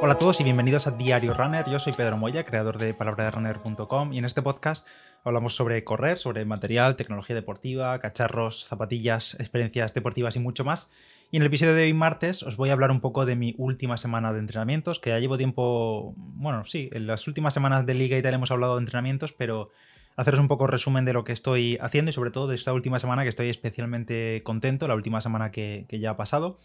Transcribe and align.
Hola 0.00 0.12
a 0.12 0.18
todos 0.18 0.40
y 0.40 0.44
bienvenidos 0.44 0.86
a 0.86 0.92
Diario 0.92 1.34
Runner. 1.34 1.68
Yo 1.68 1.80
soy 1.80 1.92
Pedro 1.92 2.16
Moya, 2.16 2.44
creador 2.44 2.78
de 2.78 2.94
palabraderunner.com 2.94 4.12
y 4.12 4.18
en 4.18 4.24
este 4.24 4.42
podcast 4.42 4.86
hablamos 5.24 5.56
sobre 5.56 5.82
correr, 5.82 6.18
sobre 6.18 6.44
material, 6.44 6.94
tecnología 6.94 7.34
deportiva, 7.34 7.98
cacharros, 7.98 8.64
zapatillas, 8.64 9.34
experiencias 9.40 9.92
deportivas 9.94 10.36
y 10.36 10.38
mucho 10.38 10.64
más. 10.64 10.88
Y 11.32 11.36
en 11.38 11.42
el 11.42 11.48
episodio 11.48 11.74
de 11.74 11.82
hoy 11.82 11.94
martes 11.94 12.44
os 12.44 12.56
voy 12.56 12.70
a 12.70 12.74
hablar 12.74 12.92
un 12.92 13.00
poco 13.00 13.26
de 13.26 13.34
mi 13.34 13.56
última 13.58 13.96
semana 13.96 14.32
de 14.32 14.38
entrenamientos, 14.38 15.00
que 15.00 15.10
ya 15.10 15.18
llevo 15.18 15.36
tiempo, 15.36 16.14
bueno, 16.16 16.64
sí, 16.64 16.88
en 16.92 17.08
las 17.08 17.26
últimas 17.26 17.52
semanas 17.52 17.84
de 17.84 17.94
liga 17.94 18.16
y 18.16 18.22
tal 18.22 18.34
hemos 18.34 18.52
hablado 18.52 18.76
de 18.76 18.82
entrenamientos, 18.82 19.32
pero 19.32 19.70
haceros 20.18 20.40
un 20.40 20.48
poco 20.48 20.66
resumen 20.66 21.04
de 21.04 21.12
lo 21.12 21.22
que 21.24 21.32
estoy 21.32 21.78
haciendo 21.80 22.10
y 22.10 22.12
sobre 22.12 22.32
todo 22.32 22.48
de 22.48 22.56
esta 22.56 22.72
última 22.72 22.98
semana 22.98 23.22
que 23.22 23.28
estoy 23.28 23.50
especialmente 23.50 24.42
contento, 24.44 24.88
la 24.88 24.96
última 24.96 25.20
semana 25.20 25.52
que, 25.52 25.86
ya 25.90 26.10
ha 26.10 26.16
pasado 26.16 26.58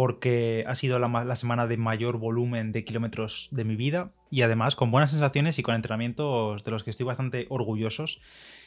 porque 0.00 0.64
ha 0.66 0.74
sido 0.76 0.98
la, 0.98 1.36
semana 1.36 1.66
de 1.66 1.76
mayor 1.76 2.16
volumen 2.16 2.72
de 2.72 2.86
kilómetros 2.86 3.48
de 3.50 3.64
mi 3.64 3.76
vida 3.76 4.12
y 4.30 4.40
además 4.40 4.74
con 4.74 4.90
buenas 4.90 5.10
sensaciones 5.10 5.58
y 5.58 5.62
con 5.62 5.74
entrenamientos 5.74 6.64
de 6.64 6.70
los 6.70 6.84
que 6.84 6.88
estoy 6.88 7.04
bastante 7.04 7.44
orgullosos. 7.50 8.18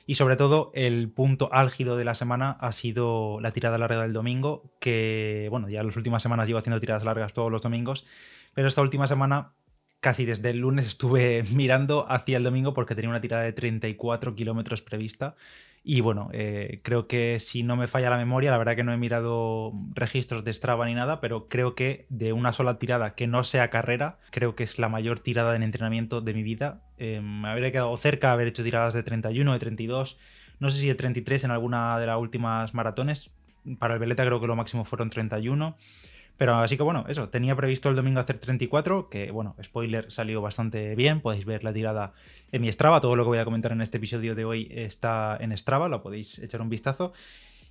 Y 0.05 0.13
sobre 0.13 0.35
todo 0.35 0.71
el 0.75 1.09
punto 1.09 1.49
álgido 1.51 1.97
de 1.97 2.05
la 2.05 2.13
semana 2.13 2.51
ha 2.59 2.71
sido 2.71 3.39
la 3.41 3.51
tirada 3.51 3.79
larga 3.79 4.03
del 4.03 4.13
domingo, 4.13 4.75
que 4.79 5.47
bueno, 5.49 5.69
ya 5.69 5.81
las 5.81 5.97
últimas 5.97 6.21
semanas 6.21 6.47
llevo 6.47 6.59
haciendo 6.59 6.79
tiradas 6.79 7.03
largas 7.03 7.33
todos 7.33 7.51
los 7.51 7.63
domingos, 7.63 8.05
pero 8.53 8.67
esta 8.67 8.83
última 8.83 9.07
semana 9.07 9.53
casi 10.01 10.25
desde 10.25 10.51
el 10.51 10.59
lunes 10.59 10.85
estuve 10.85 11.43
mirando 11.51 12.05
hacia 12.11 12.37
el 12.37 12.43
domingo 12.43 12.75
porque 12.75 12.93
tenía 12.93 13.09
una 13.09 13.21
tirada 13.21 13.41
de 13.41 13.53
34 13.53 14.35
kilómetros 14.35 14.83
prevista 14.83 15.35
y 15.85 15.99
bueno, 15.99 16.29
eh, 16.31 16.79
creo 16.81 17.07
que 17.07 17.41
si 17.41 17.61
no 17.61 17.75
me 17.75 17.87
falla 17.87 18.09
la 18.09 18.17
memoria, 18.17 18.51
la 18.51 18.57
verdad 18.57 18.77
que 18.77 18.85
no 18.85 18.93
he 18.93 18.97
mirado 18.97 19.73
registros 19.93 20.45
de 20.45 20.53
Strava 20.53 20.85
ni 20.85 20.93
nada, 20.93 21.19
pero 21.19 21.49
creo 21.49 21.75
que 21.75 22.05
de 22.07 22.31
una 22.31 22.53
sola 22.53 22.79
tirada 22.79 23.15
que 23.15 23.27
no 23.27 23.43
sea 23.43 23.69
carrera, 23.69 24.17
creo 24.31 24.55
que 24.55 24.63
es 24.63 24.79
la 24.79 24.87
mayor 24.87 25.19
tirada 25.19 25.53
en 25.57 25.61
entrenamiento 25.61 26.21
de 26.21 26.33
mi 26.33 26.41
vida. 26.41 26.81
Eh, 26.97 27.19
me 27.21 27.49
habría 27.49 27.73
quedado 27.73 27.97
cerca 27.97 28.27
de 28.27 28.33
haber 28.33 28.47
hecho 28.47 28.63
tiradas 28.63 28.93
de 28.93 29.03
31, 29.03 29.51
de 29.51 29.59
32, 29.59 30.17
no 30.59 30.69
sé 30.69 30.79
si 30.79 30.87
de 30.87 30.95
33 30.95 31.43
en 31.43 31.51
alguna 31.51 31.99
de 31.99 32.07
las 32.07 32.17
últimas 32.17 32.73
maratones. 32.73 33.29
Para 33.77 33.95
el 33.95 33.99
Veleta 33.99 34.25
creo 34.25 34.39
que 34.39 34.47
lo 34.47 34.55
máximo 34.55 34.85
fueron 34.85 35.09
31. 35.09 35.75
Pero 36.37 36.55
así 36.55 36.77
que 36.77 36.83
bueno, 36.83 37.05
eso, 37.07 37.29
tenía 37.29 37.55
previsto 37.55 37.89
el 37.89 37.95
domingo 37.95 38.19
hacer 38.19 38.39
34, 38.39 39.09
que 39.09 39.31
bueno, 39.31 39.55
spoiler, 39.63 40.11
salió 40.11 40.41
bastante 40.41 40.95
bien, 40.95 41.21
podéis 41.21 41.45
ver 41.45 41.63
la 41.63 41.73
tirada 41.73 42.13
en 42.51 42.61
mi 42.61 42.71
Strava, 42.71 43.01
todo 43.01 43.15
lo 43.15 43.23
que 43.23 43.29
voy 43.29 43.37
a 43.37 43.45
comentar 43.45 43.71
en 43.71 43.81
este 43.81 43.97
episodio 43.97 44.35
de 44.35 44.45
hoy 44.45 44.67
está 44.71 45.37
en 45.39 45.55
Strava, 45.57 45.89
lo 45.89 46.01
podéis 46.01 46.39
echar 46.39 46.61
un 46.61 46.69
vistazo. 46.69 47.13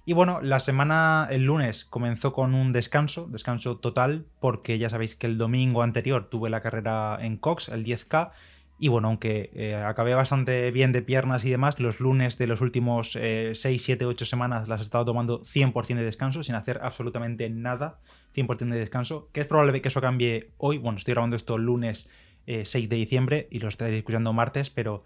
Y 0.04 0.14
bueno, 0.14 0.40
la 0.42 0.58
semana, 0.58 1.28
el 1.30 1.44
lunes, 1.44 1.84
comenzó 1.84 2.32
con 2.32 2.54
un 2.54 2.72
descanso, 2.72 3.28
descanso 3.30 3.76
total, 3.76 4.26
porque 4.40 4.78
ya 4.78 4.88
sabéis 4.88 5.14
que 5.14 5.28
el 5.28 5.38
domingo 5.38 5.82
anterior 5.82 6.28
tuve 6.28 6.50
la 6.50 6.60
carrera 6.60 7.18
en 7.20 7.36
Cox, 7.36 7.68
el 7.68 7.84
10K, 7.84 8.32
y 8.80 8.88
bueno, 8.88 9.06
aunque 9.06 9.50
eh, 9.54 9.76
acabé 9.76 10.12
bastante 10.14 10.72
bien 10.72 10.90
de 10.90 11.02
piernas 11.02 11.44
y 11.44 11.50
demás, 11.50 11.78
los 11.78 12.00
lunes 12.00 12.36
de 12.36 12.48
los 12.48 12.60
últimos 12.60 13.12
6, 13.12 13.56
7, 13.60 14.06
8 14.06 14.24
semanas 14.24 14.66
las 14.66 14.80
he 14.80 14.82
estado 14.82 15.04
tomando 15.04 15.38
100% 15.38 15.94
de 15.94 16.02
descanso, 16.02 16.42
sin 16.42 16.56
hacer 16.56 16.80
absolutamente 16.82 17.48
nada. 17.48 18.00
100% 18.34 18.70
de 18.70 18.78
descanso, 18.78 19.28
que 19.32 19.40
es 19.40 19.46
probable 19.46 19.80
que 19.82 19.88
eso 19.88 20.00
cambie 20.00 20.50
hoy. 20.58 20.78
Bueno, 20.78 20.98
estoy 20.98 21.14
grabando 21.14 21.36
esto 21.36 21.58
lunes 21.58 22.08
6 22.46 22.74
eh, 22.74 22.88
de 22.88 22.96
diciembre 22.96 23.48
y 23.50 23.60
lo 23.60 23.68
estaréis 23.68 23.98
escuchando 23.98 24.32
martes, 24.32 24.70
pero 24.70 25.04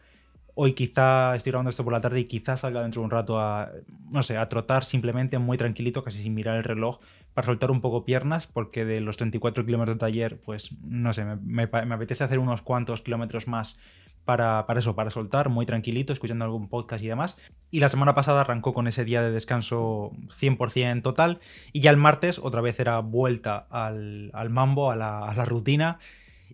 hoy 0.55 0.73
quizá 0.73 1.37
estoy 1.37 1.51
grabando 1.51 1.71
esto 1.71 1.85
por 1.85 1.93
la 1.93 2.01
tarde 2.01 2.21
y 2.21 2.25
quizá 2.25 2.57
salga 2.57 2.83
dentro 2.83 3.03
de 3.03 3.05
un 3.05 3.11
rato 3.11 3.39
a, 3.39 3.71
no 4.11 4.23
sé, 4.23 4.39
a 4.39 4.49
trotar 4.49 4.85
simplemente 4.85 5.39
muy 5.39 5.59
tranquilito, 5.59 6.03
casi 6.03 6.23
sin 6.23 6.35
mirar 6.35 6.57
el 6.57 6.65
reloj, 6.65 6.99
para 7.35 7.47
soltar 7.47 7.71
un 7.71 7.83
poco 7.83 8.07
piernas, 8.07 8.47
porque 8.47 8.87
de 8.87 9.03
los 9.03 9.19
34 9.19 9.67
kilómetros 9.67 9.99
de 9.99 10.07
ayer, 10.07 10.41
pues 10.41 10.75
no 10.83 11.13
sé, 11.13 11.25
me, 11.25 11.67
me 11.67 11.95
apetece 11.95 12.25
hacer 12.25 12.39
unos 12.39 12.63
cuantos 12.63 13.03
kilómetros 13.03 13.47
más 13.47 13.79
para, 14.27 14.67
eso, 14.77 14.95
para 14.95 15.11
soltar, 15.11 15.49
muy 15.49 15.65
tranquilito, 15.65 16.13
escuchando 16.13 16.45
algún 16.45 16.69
podcast 16.69 17.03
y 17.03 17.09
demás. 17.09 17.39
Y 17.71 17.81
la 17.81 17.89
semana 17.89 18.15
pasada 18.15 18.43
arrancó 18.43 18.75
con 18.75 18.87
ese 18.87 19.05
día 19.05 19.23
de 19.23 19.31
descanso 19.31 20.11
100% 20.29 21.01
total. 21.01 21.41
Y 21.73 21.81
ya 21.81 21.91
el 21.91 21.97
martes 21.97 22.39
otra 22.39 22.61
vez 22.61 22.79
era 22.79 22.99
vuelta 22.99 23.67
al, 23.71 24.51
mambo, 24.51 24.91
a 24.91 24.97
la, 24.97 25.45
rutina. 25.47 25.99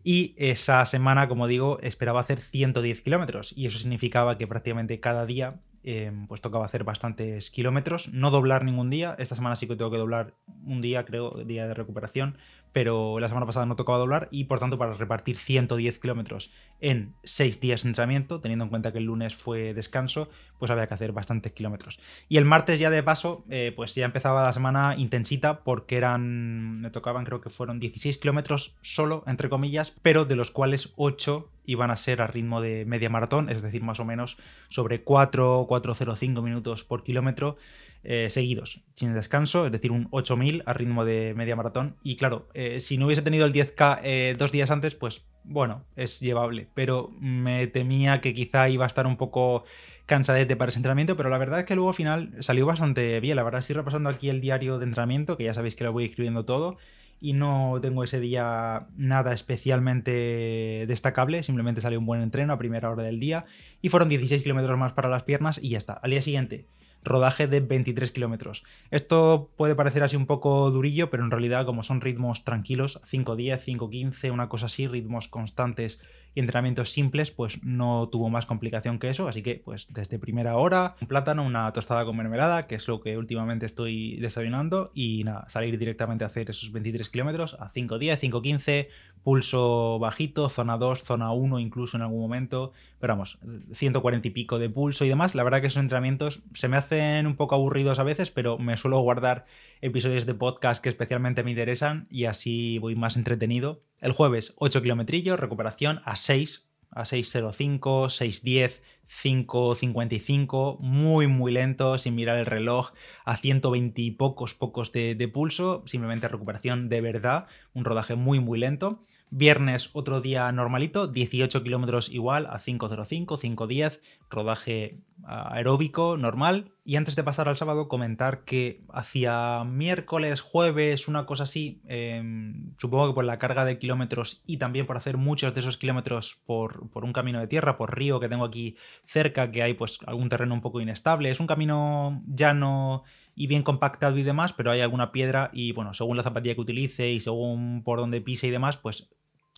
Y 0.04 0.34
esa 0.36 0.86
semana, 0.86 1.28
como 1.28 1.48
digo, 1.48 1.80
esperaba 1.80 2.20
hacer 2.20 2.40
110 2.40 3.02
kilómetros. 3.02 3.52
Y 3.56 3.66
eso 3.66 3.78
significaba 3.78 4.38
que 4.38 4.46
prácticamente 4.46 5.00
cada 5.00 5.26
día 5.26 5.60
Em, 5.84 6.28
pues 6.28 6.40
tocaba 6.40 6.64
hacer 6.64 6.84
bastantes 6.84 7.50
kilómetros, 7.50 8.12
no 8.12 8.30
doblar 8.30 8.64
ningún 8.64 8.88
día, 8.88 9.16
esta 9.18 9.34
semana 9.34 9.56
sí 9.56 9.66
que 9.66 9.74
tengo 9.74 9.90
que 9.90 9.96
doblar 9.96 10.34
un 10.64 10.80
día, 10.80 11.04
creo, 11.04 11.42
día 11.44 11.66
de 11.66 11.74
recuperación, 11.74 12.38
pero 12.72 13.20
la 13.20 13.28
semana 13.28 13.46
pasada 13.46 13.66
no 13.66 13.76
tocaba 13.76 13.98
doblar 13.98 14.28
y 14.30 14.44
por 14.44 14.58
tanto 14.58 14.78
para 14.78 14.94
repartir 14.94 15.36
110 15.36 15.98
kilómetros 15.98 16.50
en 16.80 17.14
6 17.24 17.60
días 17.60 17.82
de 17.82 17.90
entrenamiento, 17.90 18.40
teniendo 18.40 18.64
en 18.64 18.70
cuenta 18.70 18.92
que 18.92 18.98
el 18.98 19.04
lunes 19.04 19.36
fue 19.36 19.74
descanso, 19.74 20.28
pues 20.58 20.70
había 20.70 20.86
que 20.86 20.94
hacer 20.94 21.12
bastantes 21.12 21.52
kilómetros. 21.52 22.00
Y 22.28 22.38
el 22.38 22.44
martes 22.44 22.80
ya 22.80 22.90
de 22.90 23.02
paso, 23.02 23.44
eh, 23.50 23.72
pues 23.74 23.94
ya 23.94 24.04
empezaba 24.04 24.42
la 24.42 24.52
semana 24.52 24.94
intensita 24.96 25.60
porque 25.64 25.96
eran, 25.96 26.80
me 26.80 26.90
tocaban 26.90 27.24
creo 27.24 27.40
que 27.40 27.50
fueron 27.50 27.80
16 27.80 28.18
kilómetros 28.18 28.76
solo, 28.82 29.24
entre 29.26 29.48
comillas, 29.48 29.94
pero 30.02 30.24
de 30.24 30.36
los 30.36 30.50
cuales 30.50 30.92
8 30.96 31.48
iban 31.64 31.90
a 31.90 31.96
ser 31.96 32.22
a 32.22 32.26
ritmo 32.26 32.60
de 32.60 32.84
media 32.86 33.08
maratón, 33.08 33.48
es 33.48 33.62
decir, 33.62 33.82
más 33.82 34.00
o 34.00 34.04
menos 34.04 34.36
sobre 34.68 35.02
4, 35.02 35.66
4,05 35.68 36.42
minutos 36.42 36.84
por 36.84 37.04
kilómetro 37.04 37.56
eh, 38.04 38.30
seguidos, 38.30 38.80
sin 38.94 39.14
descanso, 39.14 39.66
es 39.66 39.72
decir, 39.72 39.92
un 39.92 40.08
8000 40.10 40.64
a 40.66 40.72
ritmo 40.72 41.04
de 41.04 41.34
media 41.34 41.56
maratón. 41.56 41.96
Y 42.02 42.16
claro, 42.16 42.48
eh, 42.54 42.80
si 42.80 42.98
no 42.98 43.06
hubiese 43.06 43.22
tenido 43.22 43.46
el 43.46 43.52
10K 43.52 44.00
eh, 44.02 44.34
dos 44.38 44.50
días 44.50 44.70
antes, 44.70 44.94
pues 44.94 45.22
bueno, 45.44 45.84
es 45.96 46.20
llevable, 46.20 46.68
pero 46.74 47.10
me 47.20 47.66
temía 47.66 48.20
que 48.20 48.34
quizá 48.34 48.68
iba 48.68 48.84
a 48.84 48.88
estar 48.88 49.06
un 49.06 49.16
poco 49.16 49.64
cansadete 50.06 50.56
para 50.56 50.70
ese 50.70 50.78
entrenamiento, 50.78 51.16
pero 51.16 51.30
la 51.30 51.38
verdad 51.38 51.60
es 51.60 51.64
que 51.64 51.74
luego 51.74 51.90
al 51.90 51.94
final 51.94 52.34
salió 52.40 52.66
bastante 52.66 53.20
bien. 53.20 53.36
La 53.36 53.42
verdad 53.42 53.60
estoy 53.60 53.76
repasando 53.76 54.10
aquí 54.10 54.28
el 54.28 54.40
diario 54.40 54.78
de 54.78 54.84
entrenamiento, 54.84 55.36
que 55.36 55.44
ya 55.44 55.54
sabéis 55.54 55.76
que 55.76 55.84
lo 55.84 55.92
voy 55.92 56.06
escribiendo 56.06 56.44
todo 56.44 56.78
y 57.20 57.34
no 57.34 57.78
tengo 57.80 58.02
ese 58.02 58.18
día 58.18 58.88
nada 58.96 59.32
especialmente 59.32 60.84
destacable, 60.88 61.44
simplemente 61.44 61.80
salió 61.80 62.00
un 62.00 62.06
buen 62.06 62.20
entreno 62.20 62.52
a 62.52 62.58
primera 62.58 62.90
hora 62.90 63.04
del 63.04 63.20
día 63.20 63.44
y 63.80 63.90
fueron 63.90 64.08
16 64.08 64.42
kilómetros 64.42 64.76
más 64.76 64.92
para 64.92 65.08
las 65.08 65.22
piernas 65.22 65.60
y 65.62 65.70
ya 65.70 65.78
está. 65.78 65.92
Al 65.92 66.10
día 66.10 66.20
siguiente, 66.20 66.66
rodaje 67.04 67.46
de 67.46 67.60
23 67.60 68.12
kilómetros. 68.12 68.64
Esto 68.90 69.50
puede 69.56 69.74
parecer 69.74 70.02
así 70.02 70.16
un 70.16 70.26
poco 70.26 70.70
durillo, 70.70 71.10
pero 71.10 71.24
en 71.24 71.30
realidad 71.30 71.66
como 71.66 71.82
son 71.82 72.00
ritmos 72.00 72.44
tranquilos, 72.44 73.00
5.10, 73.10 73.78
5.15, 73.78 74.32
una 74.32 74.48
cosa 74.48 74.66
así, 74.66 74.86
ritmos 74.86 75.28
constantes 75.28 75.98
y 76.34 76.40
entrenamientos 76.40 76.90
simples, 76.90 77.30
pues 77.30 77.62
no 77.62 78.08
tuvo 78.10 78.30
más 78.30 78.46
complicación 78.46 78.98
que 78.98 79.10
eso. 79.10 79.28
Así 79.28 79.42
que, 79.42 79.60
pues 79.64 79.86
desde 79.90 80.18
primera 80.18 80.56
hora, 80.56 80.96
un 81.00 81.08
plátano, 81.08 81.44
una 81.44 81.72
tostada 81.72 82.04
con 82.04 82.16
mermelada, 82.16 82.66
que 82.66 82.74
es 82.74 82.88
lo 82.88 83.00
que 83.00 83.18
últimamente 83.18 83.66
estoy 83.66 84.16
desayunando, 84.16 84.90
y 84.94 85.24
nada, 85.24 85.48
salir 85.48 85.78
directamente 85.78 86.24
a 86.24 86.28
hacer 86.28 86.50
esos 86.50 86.72
23 86.72 87.08
kilómetros 87.10 87.54
a 87.60 87.72
5.10, 87.72 88.30
5.15, 88.30 88.88
pulso 89.22 89.98
bajito, 89.98 90.48
zona 90.48 90.76
2, 90.78 91.04
zona 91.04 91.32
1 91.32 91.58
incluso 91.60 91.96
en 91.96 92.02
algún 92.02 92.20
momento, 92.20 92.72
pero 92.98 93.12
vamos, 93.12 93.38
140 93.72 94.26
y 94.26 94.30
pico 94.30 94.58
de 94.58 94.70
pulso 94.70 95.04
y 95.04 95.08
demás. 95.08 95.34
La 95.34 95.44
verdad 95.44 95.60
que 95.60 95.68
esos 95.68 95.82
entrenamientos 95.82 96.40
se 96.54 96.68
me 96.68 96.76
hacen 96.76 97.26
un 97.26 97.36
poco 97.36 97.54
aburridos 97.54 97.98
a 97.98 98.04
veces, 98.04 98.30
pero 98.30 98.58
me 98.58 98.76
suelo 98.76 99.00
guardar 99.00 99.44
episodios 99.82 100.26
de 100.26 100.34
podcast 100.34 100.82
que 100.82 100.88
especialmente 100.88 101.42
me 101.42 101.50
interesan 101.50 102.06
y 102.08 102.24
así 102.24 102.78
voy 102.78 102.94
más 102.94 103.16
entretenido. 103.16 103.82
El 104.00 104.12
jueves 104.12 104.54
8 104.56 104.80
kilometrillos, 104.80 105.38
recuperación 105.38 106.00
a 106.04 106.16
6, 106.16 106.68
a 106.90 107.02
6.05, 107.02 107.80
6.10, 107.80 108.80
5.55, 109.08 110.78
muy 110.78 111.26
muy 111.26 111.52
lento, 111.52 111.98
sin 111.98 112.14
mirar 112.14 112.38
el 112.38 112.46
reloj, 112.46 112.92
a 113.24 113.36
120 113.36 114.00
y 114.00 114.12
pocos 114.12 114.54
pocos 114.54 114.92
de, 114.92 115.16
de 115.16 115.28
pulso, 115.28 115.82
simplemente 115.86 116.28
recuperación 116.28 116.88
de 116.88 117.00
verdad, 117.00 117.46
un 117.74 117.84
rodaje 117.84 118.14
muy 118.14 118.38
muy 118.38 118.60
lento. 118.60 119.00
Viernes 119.34 119.88
otro 119.94 120.20
día 120.20 120.52
normalito, 120.52 121.06
18 121.06 121.62
kilómetros 121.62 122.10
igual 122.10 122.44
a 122.50 122.58
5.05, 122.58 123.38
5.10, 123.38 124.02
rodaje 124.28 124.98
aeróbico 125.24 126.18
normal. 126.18 126.72
Y 126.84 126.96
antes 126.96 127.16
de 127.16 127.24
pasar 127.24 127.48
al 127.48 127.56
sábado, 127.56 127.88
comentar 127.88 128.44
que 128.44 128.82
hacia 128.92 129.64
miércoles, 129.64 130.42
jueves, 130.42 131.08
una 131.08 131.24
cosa 131.24 131.44
así, 131.44 131.80
em, 131.86 132.74
supongo 132.76 133.08
que 133.08 133.14
por 133.14 133.24
la 133.24 133.38
carga 133.38 133.64
de 133.64 133.78
kilómetros 133.78 134.42
y 134.46 134.58
también 134.58 134.84
por 134.84 134.98
hacer 134.98 135.16
muchos 135.16 135.54
de 135.54 135.60
esos 135.60 135.78
kilómetros 135.78 136.38
por, 136.44 136.90
por, 136.90 137.02
un 137.06 137.14
camino 137.14 137.40
de 137.40 137.46
tierra, 137.46 137.78
por 137.78 137.96
río 137.96 138.20
que 138.20 138.28
tengo 138.28 138.44
aquí 138.44 138.76
cerca, 139.06 139.50
que 139.50 139.62
hay 139.62 139.72
pues 139.72 139.98
algún 140.04 140.28
terreno 140.28 140.52
un 140.52 140.60
poco 140.60 140.82
inestable. 140.82 141.30
Es 141.30 141.40
un 141.40 141.46
camino 141.46 142.22
llano 142.26 143.04
y 143.34 143.46
bien 143.46 143.62
compactado 143.62 144.18
y 144.18 144.24
demás, 144.24 144.52
pero 144.52 144.72
hay 144.72 144.82
alguna 144.82 145.10
piedra 145.10 145.48
y 145.54 145.72
bueno, 145.72 145.94
según 145.94 146.18
la 146.18 146.22
zapatilla 146.22 146.54
que 146.54 146.60
utilice 146.60 147.10
y 147.10 147.20
según 147.20 147.82
por 147.82 147.98
dónde 147.98 148.20
pise 148.20 148.48
y 148.48 148.50
demás, 148.50 148.76
pues 148.76 149.08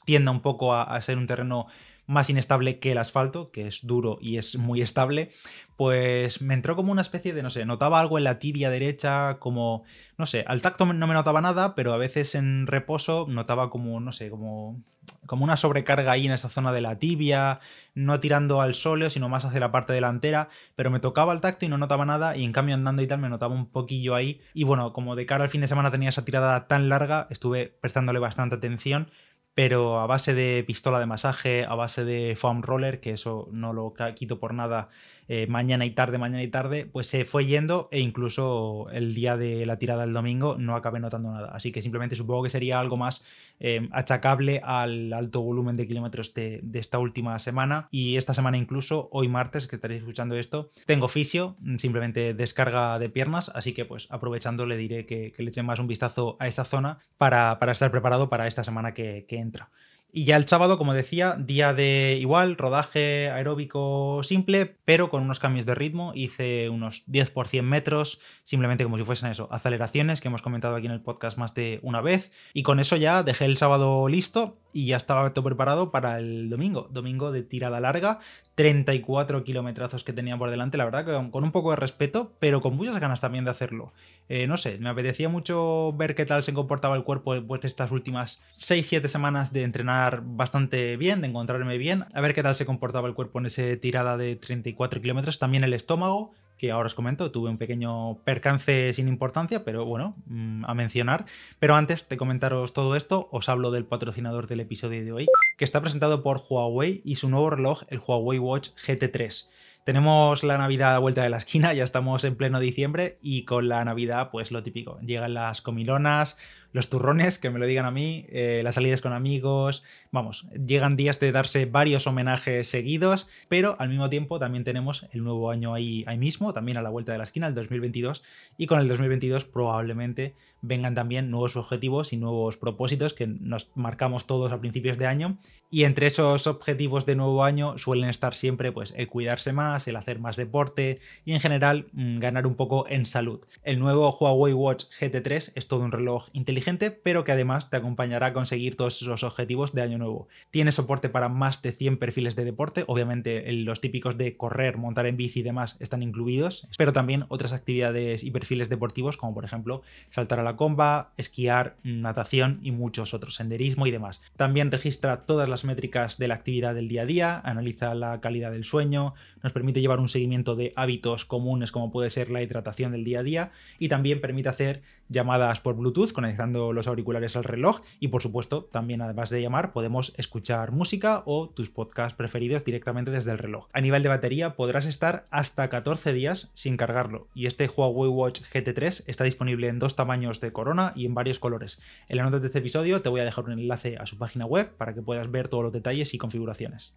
tienda 0.05 0.31
un 0.31 0.41
poco 0.41 0.75
a, 0.75 1.01
ser 1.01 1.19
un 1.19 1.27
terreno 1.27 1.67
más 2.07 2.29
inestable 2.29 2.79
que 2.79 2.93
el 2.93 2.99
asfalto, 2.99 3.51
que 3.51 3.67
es 3.67 3.87
duro 3.87 4.19
y 4.21 4.37
es 4.37 4.57
muy 4.57 4.83
estable, 4.83 5.31
pues 5.77 6.43
me 6.43 6.55
entró 6.55 6.77
como 6.77 6.93
una 6.93 7.03
especie 7.03 7.33
de, 7.33 7.43
no 7.43 7.51
sé, 7.51 7.65
notaba 7.65 8.01
algo 8.01 8.19
en 8.19 8.25
la 8.25 8.39
tibia 8.39 8.71
derecha, 8.71 9.39
como, 9.39 9.85
no 10.19 10.27
sé, 10.27 10.45
al 10.47 10.61
tacto 10.61 10.85
no 10.85 11.07
me 11.07 11.15
notaba 11.15 11.41
nada, 11.41 11.75
pero 11.75 11.93
a 11.93 11.97
veces 11.97 12.35
en 12.35 12.67
reposo 12.67 13.27
notaba 13.29 13.71
como, 13.71 13.99
no 14.01 14.13
sé, 14.13 14.29
como, 14.29 14.83
como 15.27 15.45
una 15.45 15.57
sobrecarga 15.57 16.13
ahí 16.13 16.27
en 16.27 16.33
esa 16.33 16.51
zona 16.51 16.73
de 16.73 16.83
la 16.83 16.99
tibia, 16.99 17.61
no 17.95 18.21
tirando 18.21 18.61
al 18.61 18.75
sóleo, 18.75 19.09
sino 19.09 19.29
más 19.29 19.45
hacia 19.45 19.61
la 19.61 19.73
parte 19.73 19.93
delantera, 19.93 20.51
pero 20.77 20.91
me 20.91 21.01
tocaba 21.01 21.33
el 21.33 21.41
tacto 21.41 21.65
y 21.65 21.69
no 21.69 21.79
notaba 21.79 22.05
nada, 22.05 22.37
y 22.37 22.45
en 22.45 22.53
cambio 22.53 22.75
andando 22.75 23.03
y 23.03 23.07
tal 23.07 23.19
me 23.19 23.31
notaba 23.31 23.55
un 23.55 23.71
poquillo 23.71 24.15
ahí, 24.15 24.43
y 24.53 24.65
bueno, 24.65 24.93
como 24.93 25.17
de 25.17 25.27
cara 25.27 25.45
al 25.45 25.51
fin 25.51 25.63
de 25.63 25.69
semana 25.69 25.91
tenía 25.91 26.11
esa 26.11 26.25
tirada 26.25 26.67
tan 26.69 26.91
larga, 26.91 27.27
estuve 27.31 27.75
prestándole 27.81 28.19
bastante 28.19 28.57
atención 28.57 29.11
pero 29.55 30.01
a 30.01 30.07
base 30.07 30.35
de 30.35 30.65
pistola 30.67 30.99
de 31.01 31.07
masaje, 31.07 31.65
a 31.65 31.75
base 31.75 32.05
de 32.05 32.37
foam 32.37 32.63
roller, 32.63 33.01
que 33.01 33.13
eso 33.13 33.49
no 33.53 33.73
lo 33.73 33.95
quito 34.17 34.39
por 34.41 34.55
nada, 34.55 34.89
eh, 35.29 35.47
mañana 35.49 35.87
y 35.87 35.91
tarde, 35.91 36.19
mañana 36.19 36.43
y 36.43 36.49
tarde, 36.49 36.87
pues 36.87 37.07
se 37.07 37.25
fue 37.25 37.47
yendo 37.47 37.89
e 37.91 38.01
incluso 38.01 38.89
el 38.93 39.15
día 39.15 39.37
de 39.37 39.65
la 39.67 39.79
tirada 39.79 40.03
del 40.03 40.13
domingo 40.13 40.57
no 40.59 40.77
acabé 40.77 41.01
notando 41.01 41.33
nada. 41.33 41.51
Así 41.55 41.73
que 41.73 41.83
simplemente 41.83 42.17
supongo 42.17 42.43
que 42.43 42.51
sería 42.51 42.81
algo 42.81 42.97
más 42.97 43.23
eh, 43.61 43.89
achacable 43.93 44.61
al 44.65 45.13
alto 45.13 45.41
volumen 45.41 45.77
de 45.77 45.87
kilómetros 45.87 46.35
de, 46.35 46.63
esta 46.75 46.99
última 46.99 47.39
semana 47.39 47.89
y 47.91 48.17
esta 48.17 48.35
semana 48.35 48.59
incluso, 48.59 49.09
hoy 49.13 49.29
martes, 49.29 49.67
que 49.67 49.77
estaréis 49.77 50.01
escuchando 50.01 50.37
esto, 50.37 50.71
tengo 50.87 51.09
fisio, 51.09 51.57
simplemente 51.79 52.35
descarga 52.35 52.99
de 52.99 53.09
piernas, 53.09 53.51
así 53.55 53.73
que 53.73 53.85
pues 53.85 54.09
aprovechando 54.11 54.67
le 54.67 54.77
diré 54.77 55.07
que, 55.07 55.33
le 55.37 55.49
eche 55.49 55.63
más 55.63 55.79
un 55.79 55.87
vistazo 55.87 56.37
a 56.41 56.49
esa 56.49 56.65
zona 56.65 56.99
para, 57.17 57.59
estar 57.73 57.91
preparado 57.91 58.29
para 58.29 58.47
esta 58.47 58.65
semana 58.65 58.95
que, 58.95 59.25
que 59.29 59.39
entra. 59.39 59.71
Y 60.17 60.27
ya 60.27 60.37
el 60.37 60.47
sábado, 60.47 60.79
como 60.79 60.95
decía, 60.95 61.35
día 61.41 61.75
de 61.75 62.17
igual, 62.21 62.57
rodaje 62.57 63.31
aeróbico 63.31 64.21
simple, 64.23 64.77
pero 64.85 65.11
con 65.11 65.25
unos 65.25 65.41
cambios 65.41 65.67
de 65.67 65.75
ritmo. 65.75 66.13
Hice 66.15 66.69
unos 66.69 67.03
10 67.09 67.33
por 67.33 67.49
100 67.49 67.69
metros, 67.69 68.21
simplemente 68.45 68.85
como 68.85 68.97
si 68.97 69.03
fuesen 69.03 69.33
eso, 69.33 69.49
aceleraciones 69.51 70.21
que 70.21 70.29
hemos 70.29 70.41
comentado 70.41 70.77
aquí 70.77 70.87
en 70.87 70.93
el 70.93 71.03
podcast 71.03 71.37
más 71.37 71.53
de 71.55 71.81
una 71.83 72.01
vez. 72.01 72.31
Y 72.53 72.63
con 72.63 72.79
eso 72.79 72.95
ya 72.95 73.25
dejé 73.25 73.47
el 73.47 73.57
sábado 73.57 74.07
listo 74.07 74.64
y 74.75 74.87
ya 74.87 74.97
estaba 74.97 75.33
todo 75.33 75.45
preparado 75.45 75.93
para 75.93 76.19
el 76.19 76.51
domingo. 76.51 76.89
Domingo 76.91 77.31
de 77.31 77.45
tirada 77.45 77.79
larga, 77.79 78.19
34 78.57 79.45
kilometrazos 79.45 80.03
que 80.03 80.13
tenía 80.13 80.37
por 80.37 80.51
delante, 80.51 80.77
la 80.77 80.85
verdad 80.85 81.31
con 81.31 81.45
un 81.45 81.53
poco 81.53 81.71
de 81.71 81.77
respeto, 81.77 82.33
pero 82.41 82.61
con 82.61 82.77
muchas 82.77 82.99
ganas 82.99 83.21
también 83.21 83.45
de 83.45 83.53
hacerlo. 83.53 83.93
Eh, 84.29 84.49
no 84.49 84.57
sé, 84.57 84.79
me 84.79 84.89
apetecía 84.89 85.29
mucho 85.29 85.93
ver 85.93 86.17
qué 86.17 86.27
tal 86.27 86.43
se 86.43 86.53
comportaba 86.53 86.97
el 86.97 87.05
cuerpo 87.05 87.35
después 87.35 87.61
de 87.61 87.69
estas 87.69 87.93
últimas 87.93 88.41
6-7 88.59 89.07
semanas 89.07 89.53
de 89.53 89.63
entrenar 89.63 90.23
bastante 90.25 90.97
bien, 90.97 91.21
de 91.21 91.29
encontrarme 91.29 91.79
bien, 91.79 92.07
a 92.13 92.21
ver 92.21 92.35
qué 92.35 92.43
tal 92.43 92.57
se 92.57 92.67
comportaba 92.67 93.07
el 93.07 93.15
cuerpo 93.15 93.39
en 93.39 93.47
esa 93.47 93.63
tirada 93.81 94.17
de 94.17 94.35
34 94.35 95.01
kilómetros, 95.01 95.39
también 95.39 95.63
el 95.63 95.73
estómago, 95.73 96.33
que 96.65 96.73
ahora 96.73 96.87
os 96.87 96.95
comento, 96.95 97.31
tuve 97.31 97.51
un 97.51 97.59
pequeño 97.59 98.17
percance 98.25 98.95
sin 98.95 99.07
importancia, 99.07 99.65
pero 99.65 99.85
bueno, 99.85 100.17
mm, 100.27 100.65
a 100.65 100.73
mencionar. 100.75 101.27
Pero 101.59 101.75
antes 101.75 102.09
de 102.09 102.17
comentaros 102.17 102.73
todo 102.73 102.97
esto, 102.97 103.29
os 103.33 103.51
hablo 103.51 103.71
del 103.71 103.85
patrocinador 103.85 104.47
del 104.47 104.61
episodio 104.61 105.05
de 105.05 105.13
hoy, 105.13 105.27
que 105.59 105.65
está 105.67 105.83
presentado 105.83 106.23
por 106.23 106.43
Huawei 106.49 107.03
y 107.05 107.17
su 107.17 107.29
nuevo 107.29 107.51
reloj, 107.51 107.83
el 107.89 107.99
Huawei 107.99 108.39
Watch 108.39 108.71
GT3. 108.87 109.47
Tenemos 109.85 110.43
la 110.43 110.57
Navidad 110.57 110.95
a 110.95 111.01
vuelta 111.01 111.23
de 111.23 111.29
la 111.29 111.37
esquina, 111.37 111.75
ya 111.75 111.85
estamos 111.85 112.25
en 112.25 112.37
pleno 112.37 112.61
diciembre 112.61 113.19
y 113.21 113.45
con 113.45 113.69
la 113.69 113.85
Navidad, 113.85 114.31
pues 114.31 114.51
lo 114.51 114.63
típico. 114.63 114.99
Llegan 115.03 115.35
las 115.35 115.61
comilonas, 115.61 116.39
los 116.75 116.91
turrones, 116.91 117.39
que 117.39 117.51
me 117.51 117.61
lo 117.61 117.67
digan 117.67 117.87
a 117.87 117.93
mí, 117.93 118.27
eh, 118.31 118.61
las 118.65 118.75
salidas 118.75 119.01
con 119.01 119.13
amigos, 119.13 119.85
vamos, 120.11 120.47
llegan 120.67 120.97
días 120.97 121.21
de 121.21 121.31
darse 121.31 121.67
varios 121.67 122.09
homenajes 122.09 122.67
seguidos, 122.67 123.29
pero 123.49 123.77
al 123.79 123.91
mismo 123.91 124.11
tiempo 124.11 124.41
también 124.41 124.65
tenemos 124.65 125.07
el 125.13 125.23
nuevo 125.23 125.53
año 125.53 125.73
ahí, 125.73 126.03
ahí 126.09 126.19
mismo, 126.19 126.53
también 126.53 126.77
a 126.77 126.83
la 126.83 126.91
vuelta 126.91 127.13
de 127.13 127.19
la 127.19 127.25
esquina, 127.25 127.47
el 127.47 127.55
2022, 127.55 128.25
y 128.59 128.67
con 128.67 128.81
el 128.81 128.89
2022 128.89 129.45
probablemente 129.45 130.35
vengan 130.67 130.95
también 130.95 131.31
nuevos 131.31 131.57
objetivos 131.57 132.13
y 132.13 132.17
nuevos 132.17 132.57
propósitos 132.57 133.15
que 133.15 133.27
nos 133.27 133.71
marcamos 133.75 134.27
todos 134.27 134.53
a 134.53 134.61
principios 134.61 134.99
de 134.99 135.07
año, 135.07 135.39
y 135.75 135.83
entre 135.83 136.07
esos 136.07 136.47
objetivos 136.47 137.05
de 137.05 137.17
nuevo 137.17 137.43
año 137.43 137.79
suelen 137.79 138.09
estar 138.09 138.37
siempre 138.37 138.71
pues 138.71 138.95
el 138.97 139.09
cuidarse 139.09 139.53
más, 139.53 139.89
el 139.89 139.97
hacer 139.97 140.21
más 140.21 140.37
deporte 140.37 141.01
y 141.25 141.33
en 141.33 141.41
general 141.41 141.89
mm, 141.93 142.21
ganar 142.21 142.47
un 142.47 142.55
poco 142.55 142.87
en 142.89 143.07
salud. 143.07 143.41
El 143.65 143.81
nuevo 143.81 144.17
Huawei 144.17 144.53
Watch 144.53 144.85
GT3 145.01 145.51
es 145.57 145.67
todo 145.67 145.81
un 145.81 145.91
reloj 145.91 146.29
inteligente 146.33 146.93
pero 146.93 147.25
que 147.25 147.33
además 147.33 147.71
te 147.71 147.77
acompañará 147.77 148.27
a 148.27 148.33
conseguir 148.33 148.77
todos 148.77 149.03
esos 149.03 149.25
objetivos 149.25 149.73
de 149.73 149.83
año 149.83 149.99
nuevo. 149.99 150.29
Tiene 150.53 150.71
soporte 150.71 151.09
para 151.09 151.29
más 151.29 151.61
de 151.61 151.73
100 151.73 151.99
perfiles 151.99 152.37
de 152.37 152.45
deporte, 152.45 152.85
obviamente 152.87 153.51
los 153.53 153.81
típicos 153.81 154.17
de 154.17 154.37
correr, 154.37 154.77
montar 154.77 155.07
en 155.07 155.17
bici 155.17 155.41
y 155.41 155.43
demás 155.43 155.77
están 155.81 156.05
incluidos, 156.05 156.69
pero 156.79 156.93
también 156.93 157.27
otras 157.29 157.53
actividades 157.53 158.23
y 158.23 158.31
perfiles 158.31 158.69
deportivos 158.69 159.17
como 159.17 159.35
por 159.35 159.45
ejemplo 159.45 159.83
saltar 160.09 160.39
a 160.39 160.45
la 160.45 160.54
comba, 160.57 161.13
esquiar, 161.17 161.77
natación 161.83 162.61
y 162.63 162.71
muchos 162.71 163.15
otros, 163.15 163.35
senderismo 163.35 163.87
y 163.87 163.91
demás. 163.91 164.21
También 164.37 164.71
registra 164.71 165.27
todas 165.27 165.49
las 165.49 165.65
métricas 165.65 166.19
de 166.19 166.29
la 166.29 166.35
actividad 166.35 166.75
del 166.75 166.89
día 166.89 167.03
a 167.03 167.07
día, 167.07 167.41
analiza 167.45 167.95
la 167.95 168.21
calidad 168.21 168.53
del 168.53 168.65
sueño, 168.65 169.15
nos 169.43 169.53
permite 169.53 169.81
llevar 169.81 170.01
un 170.01 170.09
seguimiento 170.09 170.57
de 170.57 170.73
hábitos 170.77 171.25
comunes 171.25 171.73
como 171.73 171.91
puede 171.91 172.11
ser 172.11 172.31
la 172.31 172.43
hidratación 172.43 172.93
del 172.93 173.05
día 173.05 173.21
a 173.21 173.23
día 173.23 173.53
y 173.79 173.89
también 173.89 174.21
permite 174.21 174.49
hacer 174.49 174.83
llamadas 175.09 175.61
por 175.61 175.77
Bluetooth 175.77 176.13
conectando 176.13 176.73
los 176.73 176.87
auriculares 176.87 177.37
al 177.37 177.45
reloj 177.45 177.81
y 178.01 178.09
por 178.09 178.23
supuesto 178.23 178.65
también 178.65 179.03
además 179.03 179.31
de 179.31 179.43
llamar 179.43 179.73
podemos 179.73 180.13
escuchar 180.17 180.73
música 180.73 181.23
o 181.27 181.49
tus 181.49 181.71
podcasts 181.71 182.17
preferidos 182.17 182.65
directamente 182.65 183.11
desde 183.11 183.31
el 183.31 183.39
reloj. 183.39 183.69
A 183.73 183.81
nivel 183.81 184.03
de 184.03 184.09
batería 184.09 184.57
podrás 184.57 184.87
estar 184.87 185.27
hasta 185.31 185.69
14 185.69 186.13
días 186.13 186.51
sin 186.55 186.77
cargarlo 186.77 187.29
y 187.35 187.47
este 187.47 187.69
Huawei 187.69 188.11
Watch 188.11 188.43
GT3 188.53 189.05
está 189.07 189.25
disponible 189.25 189.69
en 189.69 189.79
dos 189.79 189.97
tamaños 189.97 190.41
de 190.41 190.53
corona 190.53 190.93
y 190.95 191.07
en 191.07 191.15
varios 191.15 191.39
colores. 191.39 191.81
En 192.09 192.17
la 192.17 192.25
nota 192.25 192.41
de 192.41 192.47
este 192.47 192.59
episodio 192.59 193.03
te 193.03 193.09
voy 193.09 193.21
a 193.21 193.25
dejar 193.25 193.45
un 193.45 193.53
enlace 193.53 193.97
a 193.99 194.07
su 194.07 194.19
página 194.19 194.47
web 194.47 194.71
para 194.77 194.95
que 194.95 195.03
puedas 195.03 195.31
ver 195.31 195.49
todos 195.49 195.65
los 195.65 195.73
detalles 195.73 196.15
y 196.15 196.19
configuraciones. 196.19 196.95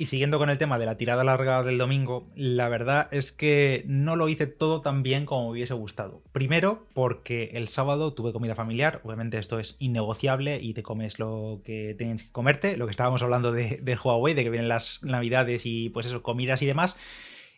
Y 0.00 0.06
siguiendo 0.06 0.38
con 0.38 0.48
el 0.48 0.56
tema 0.56 0.78
de 0.78 0.86
la 0.86 0.96
tirada 0.96 1.24
larga 1.24 1.62
del 1.62 1.76
domingo, 1.76 2.26
la 2.34 2.70
verdad 2.70 3.08
es 3.10 3.32
que 3.32 3.84
no 3.86 4.16
lo 4.16 4.30
hice 4.30 4.46
todo 4.46 4.80
tan 4.80 5.02
bien 5.02 5.26
como 5.26 5.44
me 5.44 5.50
hubiese 5.50 5.74
gustado. 5.74 6.22
Primero, 6.32 6.86
porque 6.94 7.50
el 7.52 7.68
sábado 7.68 8.14
tuve 8.14 8.32
comida 8.32 8.54
familiar, 8.54 9.02
obviamente 9.04 9.36
esto 9.36 9.58
es 9.58 9.76
innegociable 9.78 10.58
y 10.58 10.72
te 10.72 10.82
comes 10.82 11.18
lo 11.18 11.60
que 11.66 11.94
tienes 11.98 12.22
que 12.22 12.32
comerte, 12.32 12.78
lo 12.78 12.86
que 12.86 12.92
estábamos 12.92 13.20
hablando 13.22 13.52
de, 13.52 13.78
de 13.82 13.98
Huawei, 14.02 14.32
de 14.32 14.42
que 14.42 14.48
vienen 14.48 14.70
las 14.70 15.02
navidades 15.02 15.66
y 15.66 15.90
pues 15.90 16.06
eso, 16.06 16.22
comidas 16.22 16.62
y 16.62 16.66
demás. 16.66 16.96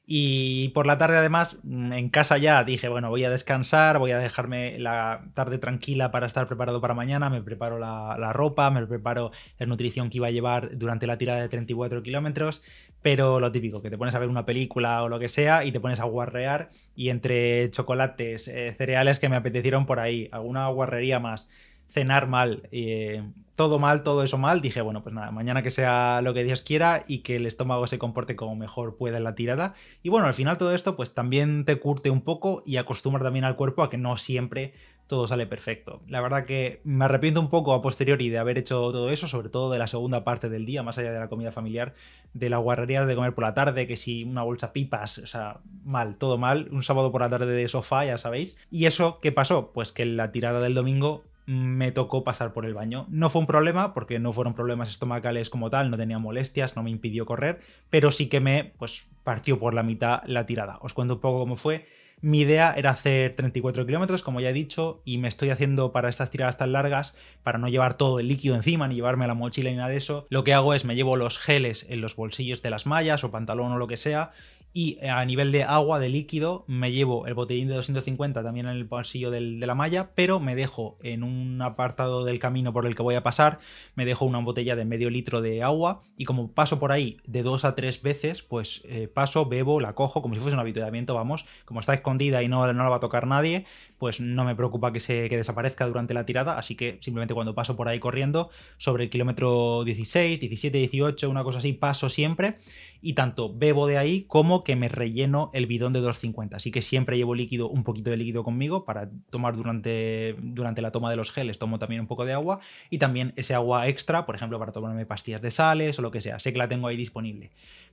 Y 0.04 0.70
por 0.70 0.86
la 0.86 0.98
tarde 0.98 1.16
además, 1.16 1.58
mm, 1.62 1.92
en 1.92 2.08
casa 2.08 2.36
ya 2.36 2.64
dije, 2.64 2.88
bueno, 2.88 3.08
voy 3.08 3.24
a 3.24 3.30
descansar, 3.30 3.98
voy 3.98 4.10
a 4.10 4.18
dejarme 4.18 4.78
la 4.80 5.26
tarde 5.34 5.58
tranquila 5.58 6.10
para 6.10 6.26
estar 6.26 6.48
preparado 6.48 6.80
para 6.80 6.94
mañana, 6.94 7.30
me 7.30 7.40
preparo 7.40 7.78
la, 7.78 8.32
ropa, 8.32 8.70
me 8.70 8.84
preparo 8.86 9.30
la 9.58 9.66
nutrición 9.66 10.10
que 10.10 10.18
iba 10.18 10.26
a 10.26 10.32
llevar 10.32 10.76
durante 10.76 11.06
la 11.06 11.18
tirada 11.18 11.40
de 11.40 11.48
34 11.48 12.02
kilómetros, 12.02 12.62
pero 13.00 13.38
lo 13.38 13.52
típico, 13.52 13.80
que 13.80 13.90
te 13.90 13.98
pones 13.98 14.14
a 14.14 14.18
ver 14.18 14.28
una 14.28 14.44
película 14.44 15.04
o 15.04 15.08
lo 15.08 15.20
que 15.20 15.28
sea 15.28 15.64
y 15.64 15.70
te 15.70 15.80
pones 15.80 16.00
a 16.00 16.04
guarrear 16.04 16.68
y 16.96 17.10
entre 17.10 17.70
chocolates, 17.70 18.48
eh, 18.48 18.74
cereales 18.76 19.20
que 19.20 19.28
me 19.28 19.36
apetecieron 19.36 19.86
por 19.86 20.00
ahí, 20.00 20.28
alguna 20.32 20.66
guarrería 20.68 21.20
más, 21.20 21.48
cenar 21.92 22.26
mal, 22.26 22.68
eh, 22.72 23.22
todo 23.54 23.78
mal, 23.78 24.02
todo 24.02 24.22
eso 24.22 24.38
mal, 24.38 24.62
dije, 24.62 24.80
bueno, 24.80 25.02
pues 25.02 25.14
nada, 25.14 25.30
mañana 25.30 25.62
que 25.62 25.70
sea 25.70 26.22
lo 26.22 26.32
que 26.32 26.42
Dios 26.42 26.62
quiera 26.62 27.04
y 27.06 27.18
que 27.18 27.36
el 27.36 27.46
estómago 27.46 27.86
se 27.86 27.98
comporte 27.98 28.34
como 28.34 28.56
mejor 28.56 28.96
pueda 28.96 29.18
en 29.18 29.24
la 29.24 29.34
tirada. 29.34 29.74
Y 30.02 30.08
bueno, 30.08 30.26
al 30.26 30.34
final 30.34 30.56
todo 30.56 30.74
esto 30.74 30.96
pues 30.96 31.14
también 31.14 31.64
te 31.64 31.78
curte 31.78 32.10
un 32.10 32.22
poco 32.22 32.62
y 32.64 32.78
acostumbra 32.78 33.22
también 33.22 33.44
al 33.44 33.56
cuerpo 33.56 33.82
a 33.82 33.90
que 33.90 33.98
no 33.98 34.16
siempre 34.16 34.72
todo 35.06 35.26
sale 35.26 35.46
perfecto. 35.46 36.00
La 36.08 36.22
verdad 36.22 36.46
que 36.46 36.80
me 36.84 37.04
arrepiento 37.04 37.40
un 37.40 37.50
poco 37.50 37.74
a 37.74 37.82
posteriori 37.82 38.30
de 38.30 38.38
haber 38.38 38.56
hecho 38.56 38.76
todo 38.76 39.10
eso, 39.10 39.28
sobre 39.28 39.50
todo 39.50 39.70
de 39.70 39.78
la 39.78 39.86
segunda 39.86 40.24
parte 40.24 40.48
del 40.48 40.64
día, 40.64 40.82
más 40.82 40.96
allá 40.96 41.12
de 41.12 41.18
la 41.18 41.28
comida 41.28 41.52
familiar, 41.52 41.92
de 42.32 42.48
la 42.48 42.56
guarrería 42.56 43.04
de 43.04 43.14
comer 43.14 43.34
por 43.34 43.44
la 43.44 43.52
tarde, 43.52 43.86
que 43.86 43.96
si 43.96 44.24
una 44.24 44.42
bolsa 44.42 44.72
pipas, 44.72 45.18
o 45.18 45.26
sea, 45.26 45.60
mal, 45.84 46.16
todo 46.16 46.38
mal, 46.38 46.68
un 46.72 46.82
sábado 46.82 47.12
por 47.12 47.20
la 47.20 47.28
tarde 47.28 47.52
de 47.52 47.68
sofá, 47.68 48.06
ya 48.06 48.16
sabéis. 48.16 48.56
¿Y 48.70 48.86
eso 48.86 49.18
qué 49.20 49.32
pasó? 49.32 49.72
Pues 49.74 49.92
que 49.92 50.06
la 50.06 50.32
tirada 50.32 50.60
del 50.60 50.74
domingo 50.74 51.24
me 51.46 51.92
tocó 51.92 52.24
pasar 52.24 52.52
por 52.52 52.64
el 52.64 52.74
baño. 52.74 53.06
No 53.08 53.30
fue 53.30 53.40
un 53.40 53.46
problema, 53.46 53.94
porque 53.94 54.18
no 54.18 54.32
fueron 54.32 54.54
problemas 54.54 54.90
estomacales 54.90 55.50
como 55.50 55.70
tal, 55.70 55.90
no 55.90 55.96
tenía 55.96 56.18
molestias, 56.18 56.76
no 56.76 56.82
me 56.82 56.90
impidió 56.90 57.26
correr, 57.26 57.60
pero 57.90 58.10
sí 58.10 58.28
que 58.28 58.40
me 58.40 58.72
pues, 58.78 59.06
partió 59.24 59.58
por 59.58 59.74
la 59.74 59.82
mitad 59.82 60.22
la 60.26 60.46
tirada. 60.46 60.78
Os 60.80 60.94
cuento 60.94 61.14
un 61.14 61.20
poco 61.20 61.40
cómo 61.40 61.56
fue. 61.56 61.86
Mi 62.20 62.42
idea 62.42 62.72
era 62.76 62.90
hacer 62.90 63.34
34 63.34 63.84
kilómetros, 63.84 64.22
como 64.22 64.40
ya 64.40 64.50
he 64.50 64.52
dicho, 64.52 65.02
y 65.04 65.18
me 65.18 65.26
estoy 65.26 65.50
haciendo 65.50 65.90
para 65.90 66.08
estas 66.08 66.30
tiradas 66.30 66.56
tan 66.56 66.70
largas, 66.70 67.16
para 67.42 67.58
no 67.58 67.66
llevar 67.66 67.94
todo 67.94 68.20
el 68.20 68.28
líquido 68.28 68.54
encima, 68.54 68.86
ni 68.86 68.94
llevarme 68.94 69.26
la 69.26 69.34
mochila 69.34 69.70
ni 69.70 69.76
nada 69.76 69.88
de 69.88 69.96
eso. 69.96 70.26
Lo 70.30 70.44
que 70.44 70.54
hago 70.54 70.72
es 70.72 70.84
me 70.84 70.94
llevo 70.94 71.16
los 71.16 71.38
geles 71.38 71.84
en 71.88 72.00
los 72.00 72.14
bolsillos 72.14 72.62
de 72.62 72.70
las 72.70 72.86
mallas 72.86 73.24
o 73.24 73.32
pantalón 73.32 73.72
o 73.72 73.76
lo 73.76 73.88
que 73.88 73.96
sea, 73.96 74.30
Y 74.74 74.98
eh, 75.02 75.10
a 75.10 75.22
nivel 75.24 75.52
de 75.52 75.64
agua, 75.64 75.98
de 75.98 76.08
líquido, 76.08 76.64
me 76.66 76.92
llevo 76.92 77.26
el 77.26 77.34
botellín 77.34 77.68
de 77.68 77.74
250 77.74 78.42
también 78.42 78.66
en 78.66 78.72
el 78.72 78.84
bolsillo 78.84 79.30
de 79.30 79.40
la 79.40 79.74
malla, 79.74 80.12
pero 80.14 80.40
me 80.40 80.54
dejo 80.54 80.96
en 81.02 81.22
un 81.24 81.60
apartado 81.60 82.24
del 82.24 82.38
camino 82.38 82.72
por 82.72 82.86
el 82.86 82.96
que 82.96 83.02
voy 83.02 83.14
a 83.14 83.22
pasar, 83.22 83.58
me 83.94 84.06
dejo 84.06 84.24
una 84.24 84.38
botella 84.38 84.74
de 84.74 84.86
medio 84.86 85.10
litro 85.10 85.42
de 85.42 85.62
agua 85.62 86.00
y 86.16 86.24
como 86.24 86.52
paso 86.52 86.78
por 86.78 86.90
ahí 86.90 87.18
de 87.26 87.42
dos 87.42 87.66
a 87.66 87.74
tres 87.74 88.00
veces, 88.00 88.42
pues 88.42 88.80
eh, 88.84 89.08
paso, 89.08 89.44
bebo, 89.44 89.78
la 89.78 89.94
cojo 89.94 90.22
como 90.22 90.34
si 90.34 90.40
fuese 90.40 90.54
un 90.54 90.60
avituallamiento, 90.60 91.14
vamos, 91.14 91.44
como 91.66 91.80
está 91.80 91.92
escondida 91.92 92.42
y 92.42 92.48
no, 92.48 92.72
no 92.72 92.82
la 92.82 92.88
va 92.88 92.96
a 92.96 93.00
tocar 93.00 93.26
nadie, 93.26 93.66
pues 93.98 94.20
no 94.20 94.44
me 94.44 94.56
preocupa 94.56 94.92
que, 94.92 95.00
se, 95.00 95.28
que 95.28 95.36
desaparezca 95.36 95.86
durante 95.86 96.14
la 96.14 96.24
tirada, 96.24 96.58
así 96.58 96.76
que 96.76 96.98
simplemente 97.02 97.34
cuando 97.34 97.54
paso 97.54 97.76
por 97.76 97.88
ahí 97.88 97.98
corriendo, 97.98 98.48
sobre 98.78 99.04
el 99.04 99.10
kilómetro 99.10 99.84
16, 99.84 100.40
17, 100.40 100.78
18, 100.78 101.28
una 101.28 101.44
cosa 101.44 101.58
así, 101.58 101.74
paso 101.74 102.08
siempre 102.08 102.56
y 103.02 103.14
tanto 103.14 103.52
bebo 103.52 103.86
de 103.86 103.98
ahí 103.98 104.22
como 104.28 104.62
que 104.62 104.76
me 104.76 104.88
relleno 104.88 105.50
el 105.52 105.66
bidón 105.66 105.92
de 105.92 106.00
250. 106.00 106.56
Así 106.56 106.70
que 106.70 106.80
siempre 106.80 107.16
llevo 107.16 107.34
líquido, 107.34 107.68
un 107.68 107.82
poquito 107.82 108.10
de 108.10 108.16
líquido 108.16 108.44
conmigo 108.44 108.84
para 108.84 109.10
tomar 109.28 109.56
durante, 109.56 110.36
durante 110.40 110.80
la 110.80 110.92
toma 110.92 111.10
de 111.10 111.16
los 111.16 111.32
geles, 111.32 111.58
tomo 111.58 111.78
también 111.78 112.00
un 112.00 112.06
poco 112.06 112.24
de 112.24 112.32
agua 112.32 112.60
y 112.88 112.98
también 112.98 113.32
ese 113.36 113.54
agua 113.54 113.88
extra, 113.88 114.24
por 114.24 114.36
ejemplo, 114.36 114.58
para 114.58 114.72
tomarme 114.72 115.04
pastillas 115.04 115.42
de 115.42 115.50
sales 115.50 115.98
o 115.98 116.02
lo 116.02 116.12
que 116.12 116.20
sea. 116.20 116.38
Sé 116.38 116.52
que 116.52 116.58
la 116.58 116.68
tengo 116.68 116.86
ahí 116.86 116.96
disponible. 116.96 117.50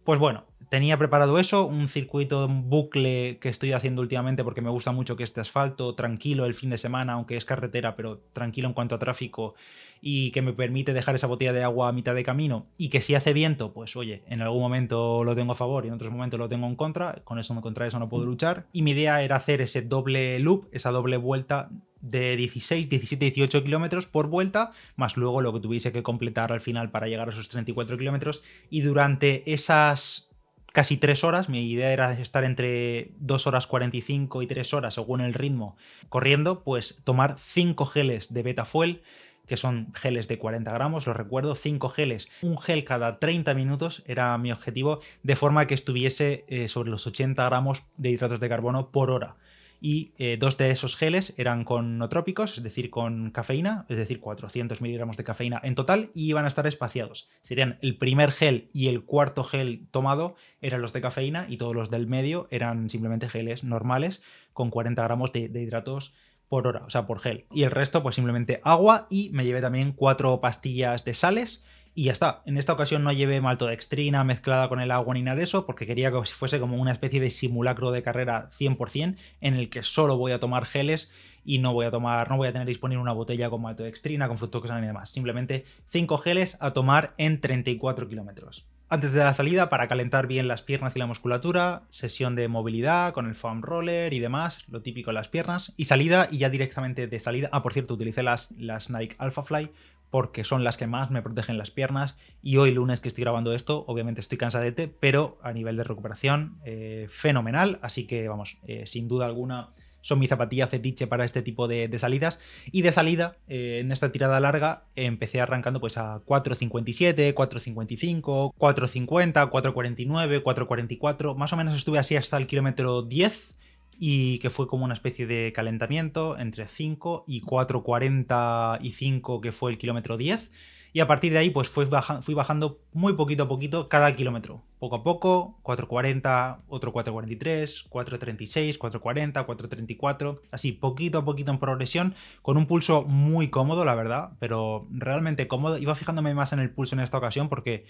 Pues 0.09 0.17
bueno, 0.17 0.45
tenía 0.69 0.97
preparado 0.97 1.37
eso, 1.37 1.67
un 1.67 1.87
circuito, 1.87 2.47
un 2.47 2.67
bucle 2.67 3.37
que 3.39 3.47
estoy 3.47 3.73
haciendo 3.73 4.01
últimamente 4.01 4.43
porque 4.43 4.59
me 4.59 4.71
gusta 4.71 4.91
mucho 4.91 5.15
que 5.15 5.21
este 5.21 5.39
asfalto, 5.39 5.93
tranquilo 5.93 6.45
el 6.45 6.55
fin 6.55 6.71
de 6.71 6.79
semana, 6.79 7.13
aunque 7.13 7.37
es 7.37 7.45
carretera, 7.45 7.95
pero 7.95 8.19
tranquilo 8.33 8.67
en 8.67 8.73
cuanto 8.73 8.95
a 8.95 8.97
tráfico 8.97 9.53
y 10.01 10.31
que 10.31 10.41
me 10.41 10.51
permite 10.51 10.93
dejar 10.93 11.13
esa 11.13 11.27
botella 11.27 11.53
de 11.53 11.63
agua 11.63 11.89
a 11.89 11.91
mitad 11.91 12.15
de 12.15 12.23
camino 12.23 12.65
y 12.75 12.89
que 12.89 13.01
si 13.01 13.13
hace 13.13 13.33
viento, 13.33 13.71
pues 13.71 13.95
oye, 13.95 14.23
en 14.25 14.41
algún 14.41 14.61
momento 14.61 15.23
lo 15.23 15.35
tengo 15.35 15.51
a 15.51 15.55
favor 15.55 15.85
y 15.85 15.89
en 15.89 15.93
otros 15.93 16.11
momentos 16.11 16.39
lo 16.39 16.49
tengo 16.49 16.65
en 16.65 16.75
contra, 16.75 17.21
con 17.23 17.37
eso 17.37 17.61
contra 17.61 17.85
eso 17.85 17.99
no 17.99 18.09
puedo 18.09 18.23
mm. 18.23 18.29
luchar. 18.29 18.65
Y 18.73 18.81
mi 18.81 18.91
idea 18.91 19.21
era 19.21 19.35
hacer 19.35 19.61
ese 19.61 19.83
doble 19.83 20.39
loop, 20.39 20.69
esa 20.71 20.89
doble 20.89 21.17
vuelta 21.17 21.69
de 22.01 22.35
16, 22.35 22.89
17, 22.89 23.25
18 23.25 23.63
kilómetros 23.63 24.05
por 24.05 24.27
vuelta, 24.27 24.71
más 24.95 25.17
luego 25.17 25.41
lo 25.41 25.53
que 25.53 25.59
tuviese 25.59 25.91
que 25.91 26.03
completar 26.03 26.51
al 26.51 26.61
final 26.61 26.91
para 26.91 27.07
llegar 27.07 27.27
a 27.29 27.31
esos 27.31 27.49
34 27.49 27.97
kilómetros. 27.97 28.41
Y 28.69 28.81
durante 28.81 29.51
esas 29.51 30.29
casi 30.71 30.97
3 30.97 31.23
horas, 31.23 31.49
mi 31.49 31.69
idea 31.69 31.91
era 31.91 32.13
estar 32.13 32.43
entre 32.43 33.11
2 33.19 33.47
horas 33.47 33.67
45 33.67 34.41
y 34.41 34.47
3 34.47 34.73
horas 34.73 34.93
según 34.93 35.21
el 35.21 35.33
ritmo 35.33 35.77
corriendo, 36.09 36.63
pues 36.63 37.01
tomar 37.03 37.35
5 37.37 37.85
geles 37.85 38.33
de 38.33 38.43
Betafuel 38.43 39.01
que 39.49 39.57
son 39.57 39.91
geles 39.95 40.27
de 40.27 40.37
40 40.37 40.71
gramos, 40.71 41.07
lo 41.07 41.13
recuerdo, 41.13 41.55
5 41.55 41.89
geles, 41.89 42.29
un 42.43 42.59
gel 42.59 42.85
cada 42.85 43.19
30 43.19 43.55
minutos 43.55 44.03
era 44.05 44.37
mi 44.37 44.51
objetivo, 44.51 44.99
de 45.23 45.35
forma 45.35 45.65
que 45.65 45.73
estuviese 45.73 46.45
eh, 46.47 46.67
sobre 46.67 46.91
los 46.91 47.07
80 47.07 47.43
gramos 47.43 47.83
de 47.97 48.11
hidratos 48.11 48.39
de 48.39 48.47
carbono 48.47 48.91
por 48.91 49.09
hora. 49.09 49.37
Y 49.81 50.13
eh, 50.17 50.37
dos 50.37 50.57
de 50.57 50.71
esos 50.71 50.95
geles 50.95 51.33
eran 51.37 51.63
con 51.63 51.97
nootrópicos, 51.97 52.57
es 52.57 52.63
decir, 52.63 52.89
con 52.89 53.31
cafeína, 53.31 53.85
es 53.89 53.97
decir, 53.97 54.19
400 54.19 54.81
miligramos 54.81 55.17
de 55.17 55.23
cafeína 55.23 55.61
en 55.63 55.75
total, 55.75 56.11
y 56.13 56.29
iban 56.29 56.45
a 56.45 56.49
estar 56.49 56.67
espaciados. 56.67 57.29
Serían 57.41 57.77
el 57.81 57.97
primer 57.97 58.31
gel 58.31 58.69
y 58.73 58.87
el 58.87 59.03
cuarto 59.03 59.43
gel 59.43 59.87
tomado 59.91 60.35
eran 60.61 60.81
los 60.81 60.93
de 60.93 61.01
cafeína, 61.01 61.45
y 61.49 61.57
todos 61.57 61.75
los 61.75 61.89
del 61.89 62.07
medio 62.07 62.47
eran 62.51 62.89
simplemente 62.89 63.29
geles 63.29 63.63
normales 63.63 64.21
con 64.53 64.69
40 64.69 65.01
gramos 65.03 65.31
de, 65.31 65.47
de 65.47 65.61
hidratos 65.61 66.13
por 66.49 66.67
hora, 66.67 66.83
o 66.85 66.89
sea, 66.89 67.05
por 67.05 67.19
gel. 67.19 67.45
Y 67.53 67.63
el 67.63 67.71
resto, 67.71 68.03
pues 68.03 68.15
simplemente 68.15 68.59
agua 68.63 69.07
y 69.09 69.29
me 69.31 69.45
llevé 69.45 69.61
también 69.61 69.93
cuatro 69.93 70.41
pastillas 70.41 71.05
de 71.05 71.13
sales 71.13 71.63
y 71.99 72.05
ya 72.05 72.13
está. 72.13 72.43
En 72.45 72.57
esta 72.57 72.71
ocasión 72.71 73.03
no 73.03 73.11
llevé 73.11 73.41
maltodextrina 73.41 74.23
mezclada 74.23 74.69
con 74.69 74.79
el 74.79 74.89
agua 74.89 75.15
ni 75.15 75.21
nada 75.21 75.35
de 75.35 75.43
eso, 75.43 75.65
porque 75.65 75.85
quería 75.85 76.11
que 76.11 76.21
fuese 76.27 76.57
como 76.57 76.77
una 76.77 76.93
especie 76.93 77.19
de 77.19 77.29
simulacro 77.29 77.91
de 77.91 78.01
carrera 78.01 78.47
100%, 78.57 79.17
en 79.41 79.55
el 79.55 79.69
que 79.69 79.83
solo 79.83 80.15
voy 80.15 80.31
a 80.31 80.39
tomar 80.39 80.65
geles 80.65 81.11
y 81.43 81.59
no 81.59 81.73
voy 81.73 81.87
a 81.87 81.91
tomar, 81.91 82.29
no 82.29 82.37
voy 82.37 82.47
a 82.47 82.53
tener 82.53 82.65
disponible 82.65 83.01
una 83.01 83.11
botella 83.11 83.49
con 83.49 83.63
maltodextrina, 83.63 84.29
con 84.29 84.37
fructosa 84.37 84.79
ni 84.79 84.87
demás. 84.87 85.09
Simplemente 85.09 85.65
5 85.89 86.19
geles 86.19 86.55
a 86.61 86.71
tomar 86.71 87.15
en 87.17 87.41
34 87.41 88.07
kilómetros. 88.07 88.65
Antes 88.87 89.11
de 89.11 89.19
la 89.19 89.33
salida, 89.33 89.69
para 89.69 89.89
calentar 89.89 90.25
bien 90.25 90.47
las 90.47 90.61
piernas 90.61 90.95
y 90.95 90.99
la 90.99 91.05
musculatura, 91.05 91.83
sesión 91.91 92.33
de 92.35 92.47
movilidad 92.47 93.13
con 93.13 93.27
el 93.27 93.35
foam 93.35 93.61
roller 93.61 94.13
y 94.13 94.19
demás, 94.19 94.63
lo 94.69 94.81
típico 94.81 95.11
en 95.11 95.15
las 95.15 95.27
piernas, 95.27 95.73
y 95.75 95.85
salida, 95.85 96.29
y 96.31 96.37
ya 96.37 96.49
directamente 96.49 97.07
de 97.07 97.19
salida. 97.19 97.49
Ah, 97.51 97.61
por 97.61 97.73
cierto, 97.73 97.95
utilicé 97.95 98.23
las, 98.23 98.49
las 98.57 98.89
Nike 98.89 99.15
Alpha 99.19 99.43
Fly 99.43 99.69
porque 100.09 100.43
son 100.43 100.63
las 100.63 100.77
que 100.77 100.87
más 100.87 101.11
me 101.11 101.21
protegen 101.21 101.57
las 101.57 101.71
piernas. 101.71 102.15
Y 102.41 102.57
hoy, 102.57 102.71
lunes 102.71 102.99
que 102.99 103.07
estoy 103.07 103.23
grabando 103.23 103.53
esto, 103.53 103.85
obviamente 103.87 104.21
estoy 104.21 104.37
cansadete, 104.37 104.87
pero 104.87 105.37
a 105.43 105.53
nivel 105.53 105.77
de 105.77 105.83
recuperación, 105.83 106.57
eh, 106.65 107.07
fenomenal. 107.09 107.79
Así 107.81 108.05
que, 108.07 108.27
vamos, 108.27 108.57
eh, 108.67 108.85
sin 108.85 109.07
duda 109.07 109.25
alguna 109.25 109.69
son 110.01 110.19
mi 110.19 110.27
zapatilla 110.27 110.67
fetiche 110.67 111.07
para 111.07 111.25
este 111.25 111.41
tipo 111.41 111.67
de, 111.67 111.89
salidas. 111.99 112.39
Y 112.71 112.81
de 112.81 112.91
salida, 112.91 113.35
eh, 113.47 113.79
en 113.81 113.91
esta 113.91 114.11
tirada 114.11 114.39
larga, 114.39 114.83
empecé 114.95 115.41
arrancando 115.41 115.79
pues 115.79 115.97
a 115.97 116.21
4.57, 116.25 117.33
4.55, 117.33 118.53
4.50, 118.57 119.49
4.49, 119.49 120.43
4.44. 120.43 121.35
Más 121.35 121.53
o 121.53 121.57
menos 121.57 121.75
estuve 121.75 121.99
así 121.99 122.15
hasta 122.15 122.37
el 122.37 122.47
kilómetro 122.47 123.01
10 123.01 123.55
y 123.99 124.39
que 124.39 124.49
fue 124.49 124.67
como 124.67 124.85
una 124.85 124.93
especie 124.93 125.27
de 125.27 125.51
calentamiento 125.53 126.39
entre 126.39 126.67
5 126.67 127.25
y 127.27 127.41
4.45 127.41 129.41
que 129.41 129.51
fue 129.51 129.71
el 129.71 129.77
kilómetro 129.77 130.15
10 130.17 130.49
y 130.91 131.01
a 131.01 131.07
partir 131.07 131.31
de 131.31 131.39
ahí, 131.39 131.49
pues 131.51 131.69
fui, 131.69 131.85
bajando 131.85 132.79
muy 132.93 133.13
poquito 133.13 133.43
a 133.43 133.47
poquito 133.47 133.89
cada 133.89 134.15
kilómetro. 134.15 134.63
Poco 134.79 134.95
a 134.95 135.03
poco, 135.03 135.59
4.40, 135.63 136.59
otro 136.67 136.93
4.43, 136.93 137.87
4.36, 137.89 138.77
4.40, 138.77 139.45
4.34. 139.45 140.39
Así, 140.51 140.71
poquito 140.71 141.19
a 141.19 141.25
poquito 141.25 141.51
en 141.51 141.59
progresión, 141.59 142.15
con 142.41 142.57
un 142.57 142.65
pulso 142.65 143.03
muy 143.03 143.49
cómodo, 143.49 143.85
la 143.85 143.93
verdad, 143.93 144.31
pero 144.39 144.87
realmente 144.89 145.47
cómodo. 145.47 145.77
Iba 145.77 145.93
fijándome 145.95 146.33
más 146.33 146.53
en 146.53 146.59
el 146.59 146.71
pulso 146.71 146.95
en 146.95 147.01
esta 147.01 147.17
ocasión 147.17 147.49
porque 147.49 147.85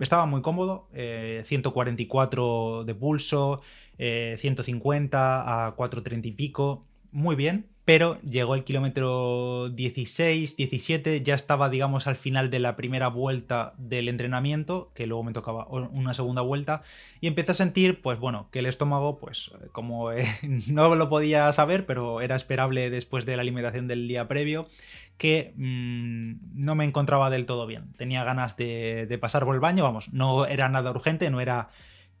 estaba 0.00 0.24
muy 0.24 0.40
cómodo. 0.40 0.88
144 0.92 2.82
eh, 2.82 2.84
de 2.86 2.94
pulso, 2.94 3.60
150 3.98 5.18
eh, 5.18 5.42
a 5.46 5.76
4.30 5.76 6.26
y 6.26 6.32
pico. 6.32 6.86
Muy 7.12 7.36
bien 7.36 7.66
pero 7.84 8.20
llegó 8.22 8.54
el 8.54 8.64
kilómetro 8.64 9.68
16, 9.70 10.56
17, 10.56 11.22
ya 11.22 11.34
estaba, 11.34 11.68
digamos, 11.68 12.06
al 12.06 12.16
final 12.16 12.50
de 12.50 12.58
la 12.58 12.76
primera 12.76 13.08
vuelta 13.08 13.74
del 13.78 14.08
entrenamiento, 14.08 14.90
que 14.94 15.06
luego 15.06 15.24
me 15.24 15.32
tocaba 15.32 15.66
una 15.66 16.14
segunda 16.14 16.42
vuelta, 16.42 16.82
y 17.20 17.26
empecé 17.26 17.52
a 17.52 17.54
sentir, 17.54 18.02
pues 18.02 18.18
bueno, 18.18 18.48
que 18.50 18.60
el 18.60 18.66
estómago, 18.66 19.18
pues 19.18 19.50
como 19.72 20.12
eh, 20.12 20.26
no 20.68 20.94
lo 20.94 21.08
podía 21.08 21.52
saber, 21.52 21.86
pero 21.86 22.20
era 22.20 22.36
esperable 22.36 22.90
después 22.90 23.26
de 23.26 23.36
la 23.36 23.42
alimentación 23.42 23.88
del 23.88 24.06
día 24.06 24.28
previo, 24.28 24.68
que 25.16 25.52
mm, 25.56 26.62
no 26.62 26.74
me 26.74 26.84
encontraba 26.84 27.30
del 27.30 27.46
todo 27.46 27.66
bien. 27.66 27.92
Tenía 27.96 28.24
ganas 28.24 28.56
de, 28.56 29.06
de 29.06 29.18
pasar 29.18 29.44
por 29.44 29.54
el 29.54 29.60
baño, 29.60 29.84
vamos, 29.84 30.12
no 30.12 30.46
era 30.46 30.68
nada 30.68 30.90
urgente, 30.90 31.30
no 31.30 31.40
era 31.40 31.70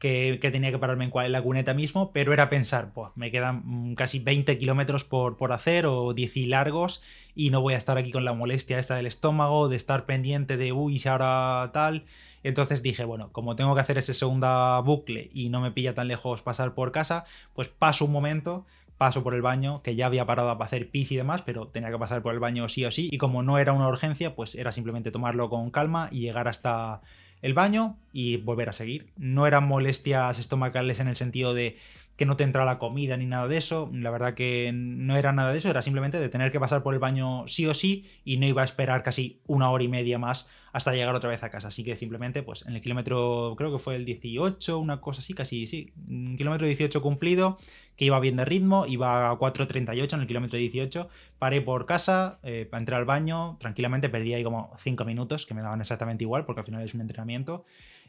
que, 0.00 0.38
tenía 0.50 0.70
que 0.70 0.78
pararme 0.78 1.10
en 1.12 1.32
la 1.32 1.42
cuneta 1.42 1.74
mismo, 1.74 2.10
pero 2.10 2.32
era 2.32 2.48
pensar, 2.48 2.92
pues 2.94 3.12
me 3.16 3.30
quedan 3.30 3.62
mm, 3.64 3.94
casi 3.94 4.18
20 4.18 4.58
kilómetros 4.58 5.04
por, 5.04 5.36
por 5.36 5.52
hacer 5.52 5.84
o 5.86 6.14
10 6.14 6.38
y 6.38 6.46
largos 6.46 7.02
y 7.34 7.50
no 7.50 7.60
voy 7.60 7.74
a 7.74 7.76
estar 7.76 7.98
aquí 7.98 8.10
con 8.10 8.24
la 8.24 8.32
molestia 8.32 8.78
esta 8.78 8.96
del 8.96 9.06
estómago, 9.06 9.68
de 9.68 9.76
estar 9.76 10.06
pendiente 10.06 10.56
de, 10.56 10.72
uy, 10.72 10.98
si 10.98 11.08
ahora 11.08 11.70
tal. 11.74 12.06
Entonces 12.42 12.82
dije, 12.82 13.04
bueno, 13.04 13.30
como 13.32 13.56
tengo 13.56 13.74
que 13.74 13.82
hacer 13.82 13.98
ese 13.98 14.14
segunda 14.14 14.80
bucle 14.80 15.28
y 15.34 15.50
no 15.50 15.60
me 15.60 15.70
pilla 15.70 15.94
tan 15.94 16.08
lejos 16.08 16.40
pasar 16.40 16.74
por 16.74 16.92
casa, 16.92 17.26
pues 17.52 17.68
paso 17.68 18.06
un 18.06 18.12
momento, 18.12 18.64
paso 18.96 19.22
por 19.22 19.34
el 19.34 19.42
baño, 19.42 19.82
que 19.82 19.96
ya 19.96 20.06
había 20.06 20.24
parado 20.24 20.48
a 20.48 20.64
hacer 20.64 20.90
pis 20.90 21.12
y 21.12 21.16
demás, 21.16 21.42
pero 21.42 21.68
tenía 21.68 21.90
que 21.90 21.98
pasar 21.98 22.22
por 22.22 22.32
el 22.32 22.40
baño 22.40 22.70
sí 22.70 22.86
o 22.86 22.90
sí, 22.90 23.10
y 23.12 23.18
como 23.18 23.42
no 23.42 23.58
era 23.58 23.74
una 23.74 23.88
urgencia, 23.88 24.34
pues 24.34 24.54
era 24.54 24.72
simplemente 24.72 25.10
tomarlo 25.10 25.50
con 25.50 25.70
calma 25.70 26.08
y 26.10 26.20
llegar 26.20 26.48
hasta 26.48 27.02
el 27.42 27.54
baño 27.54 27.96
y 28.12 28.36
volver 28.36 28.68
a 28.68 28.72
seguir. 28.72 29.08
No 29.16 29.46
eran 29.46 29.66
molestias 29.66 30.38
estomacales 30.38 31.00
en 31.00 31.08
el 31.08 31.16
sentido 31.16 31.54
de 31.54 31.76
que 32.20 32.26
no 32.26 32.36
te 32.36 32.44
entra 32.44 32.66
la 32.66 32.78
comida 32.78 33.16
ni 33.16 33.24
nada 33.24 33.48
de 33.48 33.56
eso. 33.56 33.88
La 33.94 34.10
verdad 34.10 34.34
que 34.34 34.72
no 34.74 35.16
era 35.16 35.32
nada 35.32 35.52
de 35.52 35.58
eso, 35.58 35.70
era 35.70 35.80
simplemente 35.80 36.20
de 36.20 36.28
tener 36.28 36.52
que 36.52 36.60
pasar 36.60 36.82
por 36.82 36.92
el 36.92 37.00
baño 37.00 37.48
sí 37.48 37.66
o 37.66 37.72
sí 37.72 38.04
y 38.26 38.36
no 38.36 38.46
iba 38.46 38.60
a 38.60 38.66
esperar 38.66 39.02
casi 39.02 39.40
una 39.46 39.70
hora 39.70 39.84
y 39.84 39.88
media 39.88 40.18
más 40.18 40.46
hasta 40.74 40.92
llegar 40.92 41.14
otra 41.14 41.30
vez 41.30 41.42
a 41.42 41.48
casa. 41.48 41.68
Así 41.68 41.82
que 41.82 41.96
simplemente, 41.96 42.42
pues 42.42 42.66
en 42.66 42.74
el 42.74 42.82
kilómetro, 42.82 43.54
creo 43.56 43.72
que 43.72 43.78
fue 43.78 43.96
el 43.96 44.04
18, 44.04 44.78
una 44.78 45.00
cosa 45.00 45.20
así, 45.20 45.32
casi, 45.32 45.66
sí, 45.66 45.94
un 46.10 46.36
kilómetro 46.36 46.66
18 46.66 47.00
cumplido, 47.00 47.56
que 47.96 48.04
iba 48.04 48.20
bien 48.20 48.36
de 48.36 48.44
ritmo, 48.44 48.84
iba 48.84 49.30
a 49.30 49.38
4.38 49.38 50.12
en 50.12 50.20
el 50.20 50.26
kilómetro 50.26 50.58
18, 50.58 51.08
paré 51.38 51.62
por 51.62 51.86
casa, 51.86 52.38
eh, 52.42 52.68
entré 52.70 52.96
al 52.96 53.06
baño, 53.06 53.56
tranquilamente, 53.60 54.10
perdí 54.10 54.34
ahí 54.34 54.44
como 54.44 54.76
5 54.78 55.06
minutos, 55.06 55.46
que 55.46 55.54
me 55.54 55.62
daban 55.62 55.80
exactamente 55.80 56.24
igual, 56.24 56.44
porque 56.44 56.60
al 56.60 56.66
final 56.66 56.82
es 56.82 56.92
un 56.92 57.00
entrenamiento, 57.00 57.64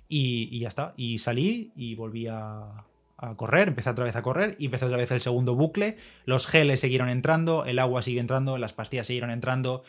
y, 0.09 0.49
y 0.51 0.59
ya 0.59 0.67
está. 0.67 0.93
Y 0.97 1.19
salí 1.19 1.71
y 1.77 1.95
volví 1.95 2.27
a, 2.27 2.83
a 3.21 3.35
correr, 3.37 3.67
empecé 3.67 3.89
otra 3.89 4.03
vez 4.03 4.15
a 4.15 4.23
correr 4.23 4.55
y 4.59 4.65
empezó 4.65 4.87
otra 4.87 4.97
vez 4.97 5.11
el 5.11 5.21
segundo 5.21 5.55
bucle. 5.55 5.97
Los 6.25 6.47
geles 6.47 6.79
siguieron 6.79 7.07
entrando, 7.07 7.65
el 7.65 7.77
agua 7.77 8.01
sigue 8.01 8.19
entrando, 8.19 8.57
las 8.57 8.73
pastillas 8.73 9.07
siguieron 9.07 9.29
entrando. 9.29 9.83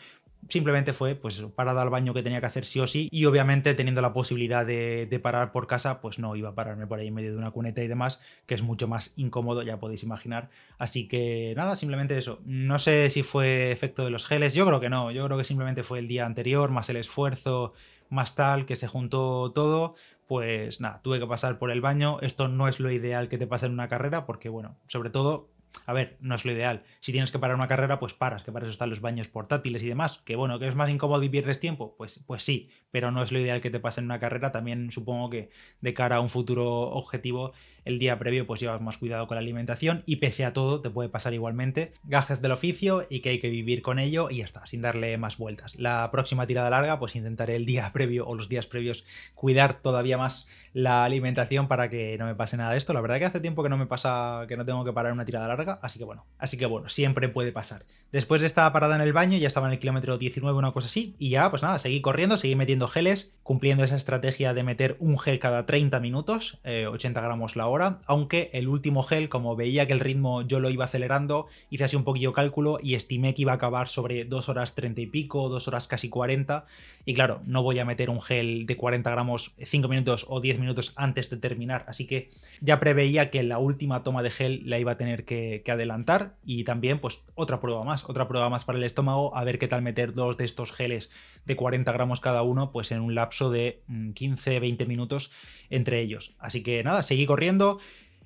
simplemente 0.49 0.93
fue 0.93 1.15
pues 1.15 1.41
parada 1.55 1.81
al 1.81 1.89
baño 1.89 2.13
que 2.13 2.21
tenía 2.21 2.41
que 2.41 2.45
hacer 2.45 2.65
sí 2.65 2.79
o 2.79 2.85
sí 2.85 3.07
y 3.11 3.25
obviamente 3.25 3.73
teniendo 3.73 4.01
la 4.01 4.13
posibilidad 4.13 4.65
de, 4.65 5.07
de, 5.09 5.19
parar 5.19 5.51
por 5.51 5.67
casa 5.67 6.01
pues 6.01 6.19
no 6.19 6.35
iba 6.35 6.49
a 6.49 6.55
pararme 6.55 6.85
por 6.85 6.99
ahí 6.99 7.07
en 7.07 7.13
medio 7.13 7.31
de 7.31 7.37
una 7.37 7.51
cuneta 7.51 7.81
y 7.81 7.87
demás 7.87 8.19
que 8.45 8.53
es 8.53 8.61
mucho 8.61 8.87
más 8.87 9.13
incómodo 9.15 9.63
ya 9.63 9.79
podéis 9.79 10.03
imaginar 10.03 10.49
así 10.77 11.07
que 11.07 11.53
nada 11.55 11.77
simplemente 11.77 12.17
eso 12.17 12.41
no 12.43 12.77
sé 12.77 13.09
si 13.09 13.23
fue 13.23 13.71
efecto 13.71 14.03
de 14.03 14.11
los 14.11 14.27
geles 14.27 14.53
yo 14.53 14.65
creo 14.65 14.81
que 14.81 14.89
no 14.89 15.11
yo 15.11 15.25
creo 15.25 15.37
que 15.37 15.45
simplemente 15.45 15.81
fue 15.81 15.99
el 15.99 16.09
día 16.09 16.25
anterior 16.25 16.71
más 16.71 16.89
el 16.89 16.97
esfuerzo 16.97 17.73
más 18.09 18.35
tal 18.35 18.65
que 18.65 18.75
se 18.75 18.87
juntó 18.87 19.51
todo 19.53 19.95
pues 20.33 20.81
nada, 20.81 20.99
tuve 21.03 21.19
que 21.19 21.27
pasar 21.27 21.59
por 21.59 21.69
el 21.69 21.79
baño. 21.79 22.17
Esto 22.21 22.47
no 22.47 22.67
es 22.67 22.79
lo 22.79 22.89
ideal 22.89 23.29
que 23.29 23.37
te 23.37 23.45
pase 23.45 23.67
en 23.67 23.73
una 23.73 23.87
carrera, 23.87 24.25
porque 24.25 24.49
bueno, 24.49 24.79
sobre 24.87 25.11
todo 25.11 25.51
a 25.85 25.93
ver, 25.93 26.17
no 26.21 26.33
es 26.33 26.43
lo 26.43 26.51
ideal. 26.51 26.81
Si 27.01 27.11
tienes 27.11 27.29
que 27.29 27.37
parar 27.37 27.55
una 27.55 27.67
carrera, 27.67 27.99
pues 27.99 28.15
paras, 28.15 28.41
que 28.41 28.51
para 28.51 28.65
eso 28.65 28.71
están 28.71 28.89
los 28.89 28.99
baños 28.99 29.27
portátiles 29.27 29.83
y 29.83 29.89
demás. 29.89 30.21
Que 30.25 30.35
bueno, 30.35 30.57
que 30.57 30.67
es 30.67 30.73
más 30.73 30.89
incómodo 30.89 31.21
y 31.21 31.29
pierdes 31.29 31.59
tiempo, 31.59 31.93
pues, 31.99 32.19
pues 32.25 32.41
sí, 32.41 32.71
pero 32.89 33.11
no 33.11 33.21
es 33.21 33.31
lo 33.31 33.37
ideal 33.37 33.61
que 33.61 33.69
te 33.69 33.79
pase 33.79 34.01
en 34.01 34.05
una 34.05 34.19
carrera. 34.19 34.51
También 34.51 34.89
supongo 34.89 35.29
que 35.29 35.51
de 35.81 35.93
cara 35.93 36.15
a 36.15 36.21
un 36.21 36.29
futuro 36.29 36.65
objetivo 36.65 37.53
el 37.85 37.99
día 37.99 38.17
previo 38.19 38.47
pues 38.47 38.59
llevas 38.59 38.81
más 38.81 38.97
cuidado 38.97 39.27
con 39.27 39.35
la 39.35 39.41
alimentación 39.41 40.03
y 40.05 40.17
pese 40.17 40.45
a 40.45 40.53
todo 40.53 40.81
te 40.81 40.89
puede 40.89 41.09
pasar 41.09 41.33
igualmente. 41.33 41.93
Gajes 42.03 42.41
del 42.41 42.51
oficio 42.51 43.05
y 43.09 43.19
que 43.19 43.29
hay 43.29 43.39
que 43.39 43.49
vivir 43.49 43.81
con 43.81 43.99
ello 43.99 44.29
y 44.29 44.37
ya 44.37 44.45
está, 44.45 44.65
sin 44.65 44.81
darle 44.81 45.17
más 45.17 45.37
vueltas. 45.37 45.75
La 45.77 46.09
próxima 46.11 46.47
tirada 46.47 46.69
larga 46.69 46.99
pues 46.99 47.15
intentaré 47.15 47.55
el 47.55 47.65
día 47.65 47.89
previo 47.93 48.27
o 48.27 48.35
los 48.35 48.49
días 48.49 48.67
previos 48.67 49.03
cuidar 49.35 49.81
todavía 49.81 50.17
más 50.17 50.47
la 50.73 51.05
alimentación 51.05 51.67
para 51.67 51.89
que 51.89 52.17
no 52.17 52.25
me 52.25 52.35
pase 52.35 52.57
nada 52.57 52.71
de 52.71 52.77
esto. 52.77 52.93
La 52.93 53.01
verdad 53.01 53.19
que 53.19 53.25
hace 53.25 53.39
tiempo 53.39 53.63
que 53.63 53.69
no 53.69 53.77
me 53.77 53.85
pasa 53.85 54.45
que 54.47 54.57
no 54.57 54.65
tengo 54.65 54.83
que 54.85 54.93
parar 54.93 55.13
una 55.13 55.25
tirada 55.25 55.47
larga, 55.47 55.79
así 55.81 55.99
que 55.99 56.05
bueno, 56.05 56.25
así 56.37 56.57
que 56.57 56.65
bueno, 56.65 56.89
siempre 56.89 57.29
puede 57.29 57.51
pasar. 57.51 57.85
Después 58.11 58.41
de 58.41 58.47
esta 58.47 58.71
parada 58.71 58.95
en 58.95 59.01
el 59.01 59.13
baño 59.13 59.37
ya 59.37 59.47
estaba 59.47 59.67
en 59.67 59.73
el 59.73 59.79
kilómetro 59.79 60.17
19 60.17 60.57
una 60.57 60.71
cosa 60.71 60.87
así 60.87 61.15
y 61.19 61.29
ya 61.29 61.49
pues 61.49 61.63
nada, 61.63 61.79
seguí 61.79 62.01
corriendo, 62.01 62.37
seguí 62.37 62.55
metiendo 62.55 62.87
geles, 62.87 63.33
cumpliendo 63.43 63.83
esa 63.83 63.95
estrategia 63.95 64.53
de 64.53 64.63
meter 64.63 64.95
un 64.99 65.19
gel 65.19 65.39
cada 65.39 65.65
30 65.65 65.99
minutos, 65.99 66.59
80 66.63 67.19
eh, 67.19 67.23
gramos 67.23 67.55
la 67.55 67.67
hora 67.67 67.72
aunque 67.81 68.49
el 68.53 68.67
último 68.67 69.03
gel, 69.03 69.29
como 69.29 69.55
veía 69.55 69.87
que 69.87 69.93
el 69.93 69.99
ritmo 69.99 70.41
yo 70.43 70.59
lo 70.59 70.69
iba 70.69 70.85
acelerando, 70.85 71.47
hice 71.69 71.85
así 71.85 71.95
un 71.95 72.03
poquillo 72.03 72.33
cálculo 72.33 72.79
y 72.81 72.95
estimé 72.95 73.33
que 73.33 73.43
iba 73.43 73.53
a 73.53 73.55
acabar 73.55 73.87
sobre 73.87 74.25
2 74.25 74.49
horas 74.49 74.75
30 74.75 75.01
y 75.01 75.05
pico, 75.07 75.49
2 75.49 75.67
horas 75.67 75.87
casi 75.87 76.09
40. 76.09 76.65
Y 77.05 77.13
claro, 77.13 77.41
no 77.45 77.63
voy 77.63 77.79
a 77.79 77.85
meter 77.85 78.09
un 78.09 78.21
gel 78.21 78.65
de 78.65 78.77
40 78.77 79.09
gramos 79.09 79.53
5 79.61 79.87
minutos 79.87 80.25
o 80.29 80.39
10 80.41 80.59
minutos 80.59 80.93
antes 80.95 81.29
de 81.29 81.37
terminar, 81.37 81.85
así 81.87 82.05
que 82.05 82.29
ya 82.61 82.79
preveía 82.79 83.29
que 83.29 83.43
la 83.43 83.57
última 83.57 84.03
toma 84.03 84.23
de 84.23 84.31
gel 84.31 84.61
la 84.65 84.79
iba 84.79 84.93
a 84.93 84.97
tener 84.97 85.25
que, 85.25 85.61
que 85.65 85.71
adelantar 85.71 86.35
y 86.45 86.63
también 86.63 86.99
pues 86.99 87.21
otra 87.35 87.59
prueba 87.59 87.83
más, 87.83 88.03
otra 88.07 88.27
prueba 88.27 88.49
más 88.49 88.65
para 88.65 88.77
el 88.77 88.83
estómago, 88.83 89.35
a 89.35 89.43
ver 89.43 89.59
qué 89.59 89.67
tal 89.67 89.81
meter 89.81 90.13
dos 90.13 90.37
de 90.37 90.45
estos 90.45 90.71
geles 90.71 91.09
de 91.45 91.55
40 91.55 91.91
gramos 91.91 92.19
cada 92.19 92.43
uno, 92.43 92.71
pues 92.71 92.91
en 92.91 93.01
un 93.01 93.15
lapso 93.15 93.49
de 93.49 93.81
15-20 93.89 94.85
mm, 94.85 94.87
minutos 94.87 95.31
entre 95.69 96.01
ellos. 96.01 96.33
Así 96.39 96.63
que 96.63 96.83
nada, 96.83 97.03
seguí 97.03 97.25
corriendo, 97.25 97.62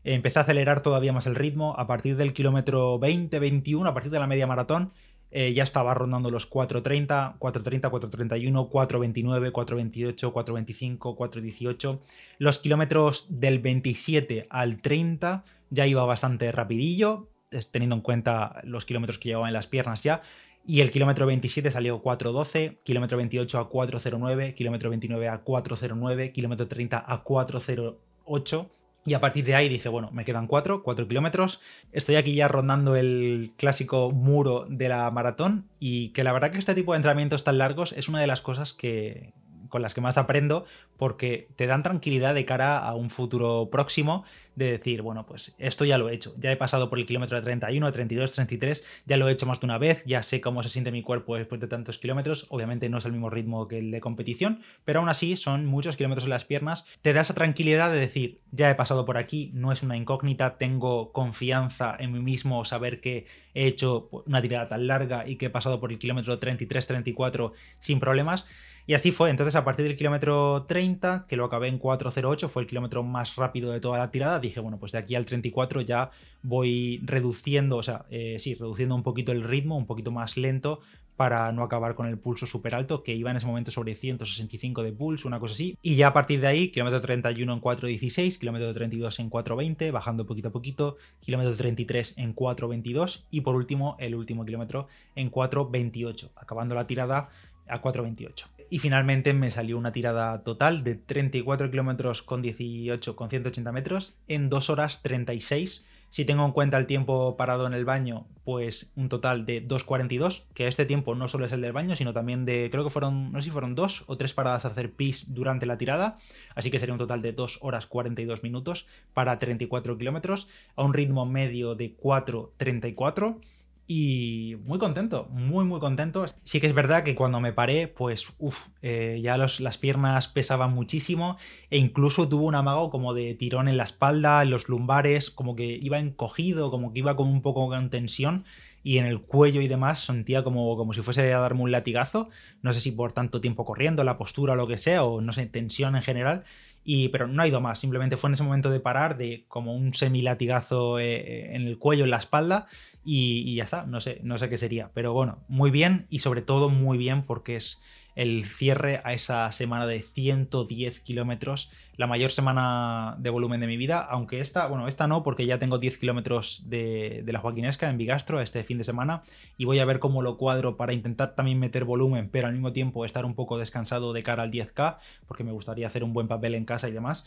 empecé 0.03 0.39
a 0.39 0.43
acelerar 0.43 0.81
todavía 0.81 1.13
más 1.13 1.27
el 1.27 1.35
ritmo. 1.35 1.75
A 1.77 1.87
partir 1.87 2.15
del 2.15 2.33
kilómetro 2.33 2.99
20-21, 2.99 3.87
a 3.87 3.93
partir 3.93 4.11
de 4.11 4.19
la 4.19 4.27
media 4.27 4.47
maratón, 4.47 4.91
eh, 5.29 5.53
ya 5.53 5.63
estaba 5.63 5.93
rondando 5.93 6.31
los 6.31 6.49
4.30, 6.49 7.37
4.30, 7.37 7.91
4.31, 7.91 8.69
4.29, 8.69 9.51
4.28, 9.51 10.31
4.25, 10.31 10.97
4.18. 10.97 11.99
Los 12.37 12.59
kilómetros 12.59 13.25
del 13.29 13.59
27 13.59 14.47
al 14.49 14.81
30 14.81 15.43
ya 15.69 15.85
iba 15.85 16.05
bastante 16.05 16.51
rapidillo, 16.51 17.27
teniendo 17.71 17.97
en 17.97 18.01
cuenta 18.01 18.61
los 18.63 18.85
kilómetros 18.85 19.19
que 19.19 19.29
llevaba 19.29 19.47
en 19.47 19.53
las 19.53 19.67
piernas 19.67 20.03
ya. 20.03 20.21
Y 20.65 20.81
el 20.81 20.91
kilómetro 20.91 21.25
27 21.25 21.71
salió 21.71 22.01
4.12, 22.01 22.77
kilómetro 22.83 23.17
28 23.17 23.59
a 23.59 23.69
4.09, 23.69 24.53
kilómetro 24.53 24.89
29 24.89 25.29
a 25.29 25.43
4.09, 25.43 26.31
kilómetro 26.31 26.67
30 26.67 27.03
a 27.05 27.23
4.08. 27.23 28.67
Y 29.07 29.13
a 29.13 29.21
partir 29.21 29.45
de 29.45 29.55
ahí 29.55 29.69
dije, 29.69 29.87
bueno, 29.87 30.11
me 30.11 30.25
quedan 30.25 30.47
4, 30.47 30.83
4 30.83 31.07
kilómetros. 31.07 31.61
Estoy 31.93 32.17
aquí 32.17 32.35
ya 32.35 32.49
rondando 32.49 32.97
el 32.97 33.53
clásico 33.55 34.11
muro 34.11 34.65
de 34.67 34.89
la 34.89 35.09
maratón. 35.11 35.69
Y 35.79 36.09
que 36.09 36.25
la 36.25 36.33
verdad 36.33 36.51
que 36.51 36.57
este 36.57 36.75
tipo 36.75 36.91
de 36.91 36.97
entrenamientos 36.97 37.45
tan 37.45 37.57
largos 37.57 37.93
es 37.93 38.09
una 38.09 38.19
de 38.19 38.27
las 38.27 38.41
cosas 38.41 38.73
que, 38.73 39.31
con 39.69 39.81
las 39.81 39.93
que 39.93 40.01
más 40.01 40.17
aprendo 40.17 40.65
porque 40.97 41.47
te 41.55 41.67
dan 41.67 41.83
tranquilidad 41.83 42.33
de 42.33 42.45
cara 42.45 42.79
a 42.79 42.95
un 42.95 43.09
futuro 43.09 43.69
próximo 43.71 44.23
de 44.55 44.71
decir, 44.71 45.03
bueno, 45.03 45.25
pues 45.27 45.53
esto 45.59 45.85
ya 45.85 45.99
lo 45.99 46.09
he 46.09 46.15
hecho, 46.15 46.33
ya 46.39 46.51
he 46.51 46.57
pasado 46.57 46.89
por 46.89 46.97
el 46.97 47.05
kilómetro 47.05 47.37
de 47.37 47.43
31, 47.43 47.91
32, 47.91 48.31
33, 48.31 48.83
ya 49.05 49.17
lo 49.17 49.29
he 49.29 49.31
hecho 49.31 49.45
más 49.45 49.59
de 49.59 49.65
una 49.67 49.77
vez, 49.77 50.03
ya 50.05 50.23
sé 50.23 50.41
cómo 50.41 50.63
se 50.63 50.69
siente 50.69 50.91
mi 50.91 51.03
cuerpo 51.03 51.35
después 51.35 51.61
de 51.61 51.67
tantos 51.67 51.99
kilómetros, 51.99 52.47
obviamente 52.49 52.89
no 52.89 52.97
es 52.97 53.05
el 53.05 53.11
mismo 53.11 53.29
ritmo 53.29 53.67
que 53.67 53.77
el 53.77 53.91
de 53.91 54.01
competición, 54.01 54.61
pero 54.83 54.99
aún 54.99 55.09
así 55.09 55.35
son 55.35 55.67
muchos 55.67 55.95
kilómetros 55.95 56.23
en 56.23 56.31
las 56.31 56.45
piernas, 56.45 56.85
te 57.03 57.13
da 57.13 57.21
esa 57.21 57.35
tranquilidad 57.35 57.91
de 57.91 57.99
decir, 57.99 58.39
ya 58.51 58.71
he 58.71 58.75
pasado 58.75 59.05
por 59.05 59.17
aquí, 59.17 59.51
no 59.53 59.71
es 59.71 59.83
una 59.83 59.95
incógnita, 59.95 60.57
tengo 60.57 61.11
confianza 61.11 61.95
en 61.99 62.13
mí 62.13 62.19
mismo, 62.19 62.65
saber 62.65 62.99
que 62.99 63.27
he 63.53 63.67
hecho 63.67 64.09
una 64.25 64.41
tirada 64.41 64.69
tan 64.69 64.87
larga 64.87 65.27
y 65.27 65.35
que 65.35 65.47
he 65.47 65.49
pasado 65.51 65.79
por 65.79 65.91
el 65.91 65.99
kilómetro 65.99 66.39
33, 66.39 66.87
34 66.87 67.53
sin 67.79 67.99
problemas. 67.99 68.45
Y 68.89 68.93
así 68.93 69.11
fue. 69.11 69.29
Entonces, 69.29 69.53
a 69.55 69.65
partir 69.65 69.85
del 69.85 69.97
kilómetro 69.97 70.63
30, 70.65 71.25
que 71.27 71.35
lo 71.35 71.43
acabé 71.43 71.67
en 71.67 71.77
4.08, 71.77 72.47
fue 72.47 72.61
el 72.61 72.69
kilómetro 72.69 73.03
más 73.03 73.35
rápido 73.35 73.73
de 73.73 73.81
toda 73.81 73.97
la 73.97 74.11
tirada, 74.11 74.39
dije, 74.39 74.61
bueno, 74.61 74.79
pues 74.79 74.93
de 74.93 74.97
aquí 74.97 75.13
al 75.13 75.25
34 75.25 75.81
ya 75.81 76.09
voy 76.41 77.01
reduciendo, 77.03 77.75
o 77.75 77.83
sea, 77.83 78.05
eh, 78.09 78.37
sí, 78.39 78.55
reduciendo 78.55 78.95
un 78.95 79.03
poquito 79.03 79.33
el 79.33 79.43
ritmo, 79.43 79.77
un 79.77 79.85
poquito 79.85 80.09
más 80.09 80.37
lento, 80.37 80.79
para 81.17 81.51
no 81.51 81.63
acabar 81.63 81.95
con 81.95 82.07
el 82.07 82.17
pulso 82.17 82.45
súper 82.45 82.75
alto, 82.75 83.03
que 83.03 83.13
iba 83.13 83.29
en 83.29 83.35
ese 83.35 83.45
momento 83.45 83.71
sobre 83.71 83.93
165 83.93 84.81
de 84.83 84.93
pulso, 84.93 85.27
una 85.27 85.41
cosa 85.41 85.53
así. 85.53 85.77
Y 85.81 85.97
ya 85.97 86.07
a 86.07 86.13
partir 86.13 86.39
de 86.39 86.47
ahí, 86.47 86.69
kilómetro 86.69 87.01
31 87.01 87.51
en 87.51 87.59
4.16, 87.59 88.39
kilómetro 88.39 88.73
32 88.73 89.19
en 89.19 89.29
4.20, 89.29 89.91
bajando 89.91 90.25
poquito 90.25 90.47
a 90.47 90.51
poquito, 90.51 90.95
kilómetro 91.19 91.57
33 91.57 92.13
en 92.15 92.33
4.22 92.33 93.23
y 93.31 93.41
por 93.41 93.55
último, 93.55 93.97
el 93.99 94.15
último 94.15 94.45
kilómetro 94.45 94.87
en 95.15 95.29
4.28, 95.29 96.29
acabando 96.37 96.73
la 96.73 96.87
tirada 96.87 97.29
a 97.67 97.81
4.28 97.81 98.56
y 98.69 98.79
finalmente 98.79 99.33
me 99.33 99.51
salió 99.51 99.77
una 99.77 99.91
tirada 99.91 100.43
total 100.43 100.83
de 100.83 100.95
34 100.95 101.71
kilómetros 101.71 102.21
con 102.21 102.41
18 102.41 103.15
con 103.15 103.29
180 103.29 103.71
metros 103.71 104.15
en 104.27 104.49
2 104.49 104.69
horas 104.69 105.01
36. 105.01 105.85
Si 106.09 106.23
tengo 106.23 106.45
en 106.45 106.51
cuenta 106.53 106.77
el 106.77 106.87
tiempo 106.87 107.35
parado 107.35 107.67
en 107.67 107.73
el 107.73 107.83
baño, 107.83 108.27
pues 108.45 108.93
un 108.95 109.09
total 109.09 109.45
de 109.45 109.67
2.42, 109.67 110.43
que 110.53 110.67
este 110.67 110.85
tiempo 110.85 111.15
no 111.15 111.27
solo 111.27 111.45
es 111.45 111.51
el 111.51 111.61
del 111.61 111.73
baño, 111.73 111.97
sino 111.97 112.13
también 112.13 112.45
de, 112.45 112.69
creo 112.71 112.85
que 112.85 112.89
fueron, 112.89 113.33
no 113.33 113.41
sé 113.41 113.45
si 113.45 113.51
fueron 113.51 113.75
dos 113.75 114.05
o 114.07 114.15
tres 114.15 114.33
paradas 114.33 114.63
a 114.63 114.69
hacer 114.69 114.93
pis 114.93 115.25
durante 115.33 115.65
la 115.65 115.77
tirada, 115.77 116.17
así 116.55 116.71
que 116.71 116.79
sería 116.79 116.93
un 116.93 116.99
total 116.99 117.21
de 117.21 117.33
2 117.33 117.59
horas 117.61 117.87
42 117.87 118.41
minutos 118.41 118.87
para 119.13 119.37
34 119.37 119.97
kilómetros, 119.97 120.47
a 120.77 120.83
un 120.83 120.93
ritmo 120.93 121.25
medio 121.25 121.75
de 121.75 121.97
4.34 121.97 123.41
y 123.89 124.57
muy 124.65 124.79
contento, 124.79 125.29
muy 125.31 125.63
muy 125.63 125.79
contento. 125.79 126.25
Sí 126.41 126.59
que 126.59 126.67
es 126.67 126.73
verdad 126.73 127.03
que 127.03 127.15
cuando 127.15 127.39
me 127.39 127.53
paré, 127.53 127.87
pues 127.87 128.27
uff, 128.37 128.67
eh, 128.81 129.19
ya 129.23 129.37
las 129.37 129.77
piernas 129.77 130.27
pesaban 130.27 130.73
muchísimo 130.73 131.37
e 131.69 131.77
incluso 131.77 132.27
tuvo 132.27 132.45
un 132.47 132.55
amago 132.55 132.89
como 132.89 133.13
de 133.13 133.33
tirón 133.33 133.69
en 133.69 133.77
la 133.77 133.85
espalda, 133.85 134.43
en 134.43 134.49
los 134.49 134.67
lumbares, 134.67 135.31
como 135.31 135.55
que 135.55 135.79
iba 135.81 135.99
encogido, 135.99 136.69
como 136.69 136.91
que 136.91 136.99
iba 136.99 137.15
con 137.15 137.29
un 137.29 137.41
poco 137.41 137.69
con 137.69 137.89
tensión 137.89 138.43
y 138.83 138.97
en 138.97 139.05
el 139.05 139.21
cuello 139.21 139.61
y 139.61 139.69
demás 139.69 140.01
sentía 140.01 140.43
como, 140.43 140.75
como 140.75 140.93
si 140.93 141.01
fuese 141.01 141.33
a 141.33 141.39
darme 141.39 141.61
un 141.61 141.71
latigazo. 141.71 142.29
No 142.61 142.73
sé 142.73 142.81
si 142.81 142.91
por 142.91 143.13
tanto 143.13 143.39
tiempo 143.39 143.63
corriendo, 143.63 144.03
la 144.03 144.17
postura 144.17 144.53
o 144.53 144.55
lo 144.57 144.67
que 144.67 144.77
sea, 144.77 145.05
o 145.05 145.21
no 145.21 145.31
sé, 145.31 145.45
tensión 145.45 145.95
en 145.95 146.01
general. 146.01 146.43
Y, 146.83 147.09
pero 147.09 147.27
no 147.27 147.41
ha 147.41 147.47
ido 147.47 147.59
más, 147.59 147.79
simplemente 147.79 148.15
fue 148.15 148.29
en 148.29 148.35
ese 148.35 148.43
momento 148.43 148.69
de 148.69 148.79
parar, 148.79 149.17
de 149.17 149.43
como 149.49 149.75
un 149.75 149.93
semilatigazo 149.93 150.99
eh, 150.99 151.53
en 151.53 151.63
el 151.67 151.77
cuello, 151.77 152.05
en 152.05 152.11
la 152.11 152.17
espalda, 152.17 152.67
y, 153.09 153.55
ya 153.55 153.63
está, 153.63 153.85
no 153.85 154.01
sé, 154.01 154.19
no 154.23 154.37
sé 154.37 154.49
qué 154.49 154.57
sería. 154.57 154.91
Pero 154.93 155.13
bueno, 155.13 155.39
muy 155.47 155.71
bien 155.71 156.07
y 156.09 156.19
sobre 156.19 156.41
todo 156.41 156.69
muy 156.69 156.97
bien 156.97 157.23
porque 157.23 157.55
es 157.55 157.81
el 158.15 158.43
cierre 158.43 158.99
a 159.05 159.13
esa 159.13 159.49
semana 159.53 159.87
de 159.87 160.01
110 160.01 160.99
kilómetros, 160.99 161.71
la 161.95 162.05
mayor 162.07 162.31
semana 162.31 163.15
de 163.19 163.29
volumen 163.29 163.61
de 163.61 163.67
mi 163.67 163.77
vida, 163.77 164.01
aunque 164.01 164.41
esta, 164.41 164.67
bueno, 164.67 164.89
esta 164.89 165.07
no, 165.07 165.23
porque 165.23 165.45
ya 165.45 165.57
tengo 165.57 165.77
10 165.77 165.99
kilómetros 165.99 166.63
de, 166.65 167.23
la 167.25 167.39
Joaquinesca 167.39 167.89
en 167.89 167.97
Bigastro 167.97 168.41
este 168.41 168.65
fin 168.65 168.77
de 168.79 168.83
semana 168.83 169.23
y 169.57 169.63
voy 169.63 169.79
a 169.79 169.85
ver 169.85 169.99
cómo 169.99 170.21
lo 170.21 170.35
cuadro 170.35 170.75
para 170.75 170.91
intentar 170.91 171.33
también 171.33 171.59
meter 171.59 171.85
volumen, 171.85 172.27
pero 172.29 172.47
al 172.47 172.53
mismo 172.53 172.73
tiempo 172.73 173.05
estar 173.05 173.23
un 173.23 173.35
poco 173.35 173.57
descansado 173.57 174.11
de 174.11 174.23
cara 174.23 174.43
al 174.43 174.51
10K, 174.51 174.97
porque 175.27 175.45
me 175.45 175.53
gustaría 175.53 175.87
hacer 175.87 176.03
un 176.03 176.11
buen 176.11 176.27
papel 176.27 176.55
en 176.55 176.65
casa 176.65 176.89
y 176.89 176.91
demás. 176.91 177.23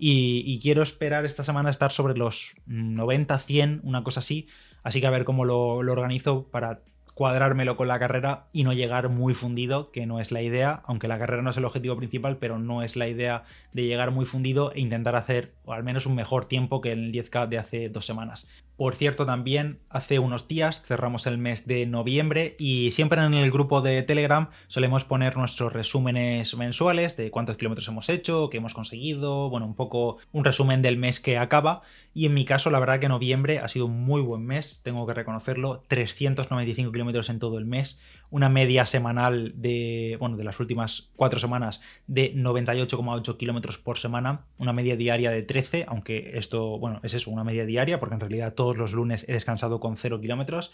Y, 0.00 0.60
quiero 0.62 0.82
esperar 0.82 1.24
esta 1.24 1.42
semana 1.42 1.70
estar 1.70 1.90
sobre 1.90 2.16
los 2.16 2.54
90, 2.66 3.36
100, 3.38 3.80
una 3.82 4.04
cosa 4.04 4.20
así. 4.20 4.46
Así 4.82 5.00
que 5.00 5.06
a 5.06 5.10
ver 5.10 5.24
cómo 5.24 5.44
lo, 5.44 5.76
organizo 5.76 6.48
para 6.50 6.80
cuadrármelo 7.14 7.76
con 7.76 7.88
la 7.88 7.98
carrera 7.98 8.46
y 8.52 8.62
no 8.62 8.72
llegar 8.72 9.08
muy 9.08 9.34
fundido, 9.34 9.90
que 9.90 10.06
no 10.06 10.20
es 10.20 10.30
la 10.30 10.40
idea, 10.40 10.82
aunque 10.86 11.08
la 11.08 11.18
carrera 11.18 11.42
no 11.42 11.50
es 11.50 11.56
el 11.56 11.64
objetivo 11.64 11.96
principal, 11.96 12.36
pero 12.36 12.60
no 12.60 12.82
es 12.82 12.94
la 12.94 13.08
idea 13.08 13.42
de 13.72 13.86
llegar 13.86 14.12
muy 14.12 14.24
fundido 14.24 14.72
e 14.72 14.80
intentar 14.80 15.16
hacer 15.16 15.52
al 15.66 15.82
menos 15.82 16.06
un 16.06 16.14
mejor 16.14 16.44
tiempo 16.44 16.80
que 16.80 16.92
el 16.92 17.12
10K 17.12 17.48
de 17.48 17.58
hace 17.58 17.88
dos 17.88 18.06
semanas. 18.06 18.46
Por 18.78 18.94
cierto, 18.94 19.26
también 19.26 19.80
hace 19.90 20.20
unos 20.20 20.46
días 20.46 20.80
cerramos 20.84 21.26
el 21.26 21.36
mes 21.36 21.66
de 21.66 21.84
noviembre 21.84 22.54
y 22.60 22.92
siempre 22.92 23.20
en 23.20 23.34
el 23.34 23.50
grupo 23.50 23.80
de 23.80 24.04
Telegram 24.04 24.50
solemos 24.68 25.04
poner 25.04 25.36
nuestros 25.36 25.72
resúmenes 25.72 26.56
mensuales 26.56 27.16
de 27.16 27.32
cuántos 27.32 27.56
kilómetros 27.56 27.88
hemos 27.88 28.08
hecho, 28.08 28.48
qué 28.50 28.58
hemos 28.58 28.74
conseguido, 28.74 29.50
bueno, 29.50 29.66
un 29.66 29.74
poco 29.74 30.18
un 30.30 30.44
resumen 30.44 30.80
del 30.80 30.96
mes 30.96 31.18
que 31.18 31.38
acaba. 31.38 31.82
Y 32.18 32.26
en 32.26 32.34
mi 32.34 32.44
caso, 32.44 32.70
la 32.70 32.80
verdad 32.80 32.98
que 32.98 33.08
noviembre 33.08 33.60
ha 33.60 33.68
sido 33.68 33.86
un 33.86 34.00
muy 34.00 34.20
buen 34.20 34.44
mes, 34.44 34.80
tengo 34.82 35.06
que 35.06 35.14
reconocerlo, 35.14 35.84
395 35.86 36.90
kilómetros 36.90 37.30
en 37.30 37.38
todo 37.38 37.58
el 37.58 37.64
mes, 37.64 38.00
una 38.28 38.48
media 38.48 38.86
semanal 38.86 39.52
de, 39.54 40.16
bueno, 40.18 40.36
de 40.36 40.42
las 40.42 40.58
últimas 40.58 41.10
cuatro 41.14 41.38
semanas 41.38 41.80
de 42.08 42.34
98,8 42.34 43.36
kilómetros 43.36 43.78
por 43.78 44.00
semana, 44.00 44.46
una 44.58 44.72
media 44.72 44.96
diaria 44.96 45.30
de 45.30 45.44
13, 45.44 45.84
aunque 45.86 46.32
esto, 46.34 46.80
bueno, 46.80 46.98
es 47.04 47.14
eso, 47.14 47.30
una 47.30 47.44
media 47.44 47.64
diaria, 47.64 48.00
porque 48.00 48.16
en 48.16 48.20
realidad 48.20 48.54
todos 48.54 48.76
los 48.76 48.94
lunes 48.94 49.24
he 49.28 49.34
descansado 49.34 49.78
con 49.78 49.96
0 49.96 50.20
kilómetros. 50.20 50.72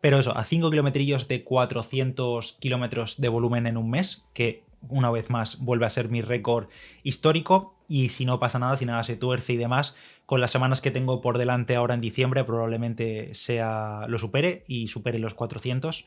Pero 0.00 0.18
eso, 0.18 0.36
a 0.36 0.42
5 0.42 0.70
kilometrillos 0.70 1.28
de 1.28 1.44
400 1.44 2.54
kilómetros 2.54 3.20
de 3.20 3.28
volumen 3.28 3.68
en 3.68 3.76
un 3.76 3.90
mes, 3.90 4.24
que 4.34 4.64
una 4.88 5.10
vez 5.10 5.30
más 5.30 5.58
vuelve 5.60 5.86
a 5.86 5.90
ser 5.90 6.08
mi 6.08 6.22
récord 6.22 6.68
histórico. 7.02 7.76
Y 7.88 8.10
si 8.10 8.24
no 8.24 8.38
pasa 8.38 8.58
nada, 8.58 8.76
si 8.76 8.86
nada 8.86 9.02
se 9.02 9.16
tuerce 9.16 9.52
y 9.52 9.56
demás, 9.56 9.94
con 10.30 10.40
las 10.40 10.52
semanas 10.52 10.80
que 10.80 10.92
tengo 10.92 11.20
por 11.20 11.38
delante 11.38 11.74
ahora 11.74 11.94
en 11.94 12.00
diciembre, 12.00 12.44
probablemente 12.44 13.34
sea 13.34 14.04
lo 14.06 14.16
supere 14.16 14.62
y 14.68 14.86
supere 14.86 15.18
los 15.18 15.34
400. 15.34 16.04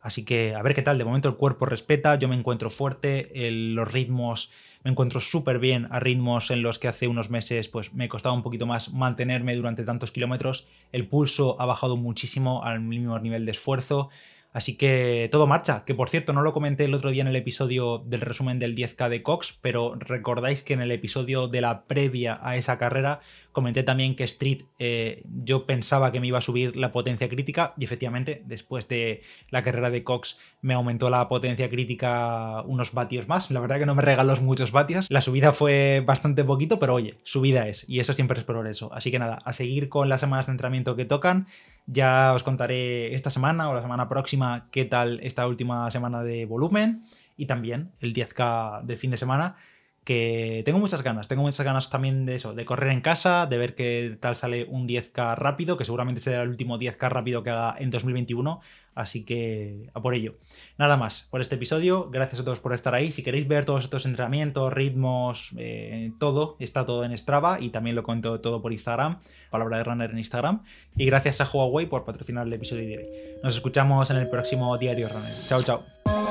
Así 0.00 0.24
que 0.24 0.54
a 0.54 0.62
ver 0.62 0.76
qué 0.76 0.82
tal. 0.82 0.96
De 0.96 1.04
momento 1.04 1.28
el 1.28 1.34
cuerpo 1.34 1.66
respeta, 1.66 2.16
yo 2.16 2.28
me 2.28 2.36
encuentro 2.36 2.70
fuerte, 2.70 3.32
los 3.50 3.92
ritmos 3.92 4.52
me 4.84 4.92
encuentro 4.92 5.20
súper 5.20 5.58
bien 5.58 5.88
a 5.90 5.98
ritmos 5.98 6.52
en 6.52 6.62
los 6.62 6.78
que 6.78 6.86
hace 6.86 7.08
unos 7.08 7.30
meses 7.30 7.68
pues 7.68 7.92
me 7.92 8.08
costaba 8.08 8.32
un 8.32 8.44
poquito 8.44 8.64
más 8.64 8.92
mantenerme 8.92 9.56
durante 9.56 9.82
tantos 9.82 10.12
kilómetros. 10.12 10.68
El 10.92 11.08
pulso 11.08 11.60
ha 11.60 11.66
bajado 11.66 11.96
muchísimo 11.96 12.62
al 12.62 12.80
mismo 12.80 13.18
nivel 13.18 13.44
de 13.44 13.50
esfuerzo. 13.50 14.08
Así 14.54 14.76
que 14.76 15.28
todo 15.32 15.48
marcha, 15.48 15.84
que 15.84 15.96
por 15.96 16.08
cierto 16.08 16.32
no 16.32 16.40
lo 16.40 16.52
comenté 16.52 16.84
el 16.84 16.94
otro 16.94 17.10
día 17.10 17.22
en 17.22 17.28
el 17.28 17.34
episodio 17.34 17.98
del 18.06 18.20
resumen 18.20 18.60
del 18.60 18.76
10K 18.76 19.08
de 19.08 19.20
Cox, 19.20 19.58
pero 19.60 19.96
recordáis 19.98 20.62
que 20.62 20.74
en 20.74 20.80
el 20.80 20.92
episodio 20.92 21.48
de 21.48 21.60
la 21.60 21.86
previa 21.86 22.38
a 22.40 22.54
esa 22.54 22.78
carrera 22.78 23.18
comenté 23.50 23.82
también 23.82 24.14
que 24.14 24.22
Street 24.22 24.62
eh, 24.78 25.24
yo 25.44 25.66
pensaba 25.66 26.12
que 26.12 26.20
me 26.20 26.28
iba 26.28 26.38
a 26.38 26.40
subir 26.40 26.76
la 26.76 26.92
potencia 26.92 27.28
crítica 27.28 27.74
y 27.76 27.84
efectivamente 27.84 28.42
después 28.46 28.86
de 28.86 29.22
la 29.50 29.64
carrera 29.64 29.90
de 29.90 30.04
Cox 30.04 30.38
me 30.60 30.74
aumentó 30.74 31.10
la 31.10 31.28
potencia 31.28 31.68
crítica 31.68 32.62
unos 32.62 32.92
vatios 32.92 33.26
más, 33.26 33.50
la 33.50 33.58
verdad 33.58 33.80
que 33.80 33.86
no 33.86 33.96
me 33.96 34.02
regaló 34.02 34.36
muchos 34.36 34.70
vatios, 34.70 35.06
la 35.10 35.20
subida 35.20 35.50
fue 35.50 36.00
bastante 36.06 36.44
poquito, 36.44 36.78
pero 36.78 36.94
oye, 36.94 37.18
subida 37.24 37.66
es 37.66 37.84
y 37.88 37.98
eso 37.98 38.12
siempre 38.12 38.38
es 38.38 38.44
progreso, 38.44 38.92
así 38.94 39.10
que 39.10 39.18
nada, 39.18 39.40
a 39.44 39.52
seguir 39.52 39.88
con 39.88 40.08
las 40.08 40.20
semanas 40.20 40.46
de 40.46 40.52
entrenamiento 40.52 40.94
que 40.94 41.04
tocan. 41.04 41.48
Ya 41.86 42.32
os 42.34 42.42
contaré 42.42 43.14
esta 43.14 43.28
semana 43.28 43.68
o 43.68 43.74
la 43.74 43.82
semana 43.82 44.08
próxima 44.08 44.68
qué 44.70 44.84
tal 44.84 45.20
esta 45.22 45.46
última 45.46 45.90
semana 45.90 46.22
de 46.22 46.46
volumen 46.46 47.04
y 47.36 47.46
también 47.46 47.92
el 48.00 48.14
10K 48.14 48.82
del 48.84 48.96
fin 48.96 49.10
de 49.10 49.18
semana 49.18 49.56
que 50.04 50.62
tengo 50.64 50.78
muchas 50.78 51.02
ganas, 51.02 51.28
tengo 51.28 51.42
muchas 51.42 51.64
ganas 51.64 51.88
también 51.88 52.26
de 52.26 52.34
eso, 52.34 52.54
de 52.54 52.64
correr 52.66 52.92
en 52.92 53.00
casa, 53.00 53.46
de 53.46 53.56
ver 53.56 53.74
qué 53.74 54.16
tal 54.20 54.36
sale 54.36 54.66
un 54.68 54.86
10K 54.86 55.34
rápido, 55.36 55.78
que 55.78 55.84
seguramente 55.84 56.20
será 56.20 56.42
el 56.42 56.50
último 56.50 56.78
10K 56.78 57.08
rápido 57.08 57.42
que 57.42 57.50
haga 57.50 57.74
en 57.78 57.90
2021, 57.90 58.60
así 58.94 59.24
que 59.24 59.90
a 59.94 60.02
por 60.02 60.14
ello. 60.14 60.36
Nada 60.76 60.98
más 60.98 61.26
por 61.30 61.40
este 61.40 61.54
episodio, 61.54 62.10
gracias 62.10 62.42
a 62.42 62.44
todos 62.44 62.60
por 62.60 62.74
estar 62.74 62.94
ahí, 62.94 63.10
si 63.10 63.22
queréis 63.22 63.48
ver 63.48 63.64
todos 63.64 63.84
estos 63.84 64.04
entrenamientos, 64.04 64.72
ritmos, 64.72 65.50
eh, 65.56 66.12
todo, 66.18 66.56
está 66.58 66.84
todo 66.84 67.04
en 67.04 67.16
Strava 67.16 67.58
y 67.60 67.70
también 67.70 67.96
lo 67.96 68.02
cuento 68.02 68.40
todo 68.40 68.60
por 68.60 68.72
Instagram, 68.72 69.20
palabra 69.50 69.78
de 69.78 69.84
runner 69.84 70.10
en 70.10 70.18
Instagram, 70.18 70.64
y 70.96 71.06
gracias 71.06 71.40
a 71.40 71.48
Huawei 71.50 71.86
por 71.86 72.04
patrocinar 72.04 72.46
el 72.46 72.52
episodio 72.52 72.86
de 72.86 72.98
hoy. 72.98 73.06
Nos 73.42 73.54
escuchamos 73.54 74.10
en 74.10 74.18
el 74.18 74.28
próximo 74.28 74.76
Diario 74.76 75.08
Runner. 75.08 75.32
Chao, 75.48 75.62
chao. 75.62 76.23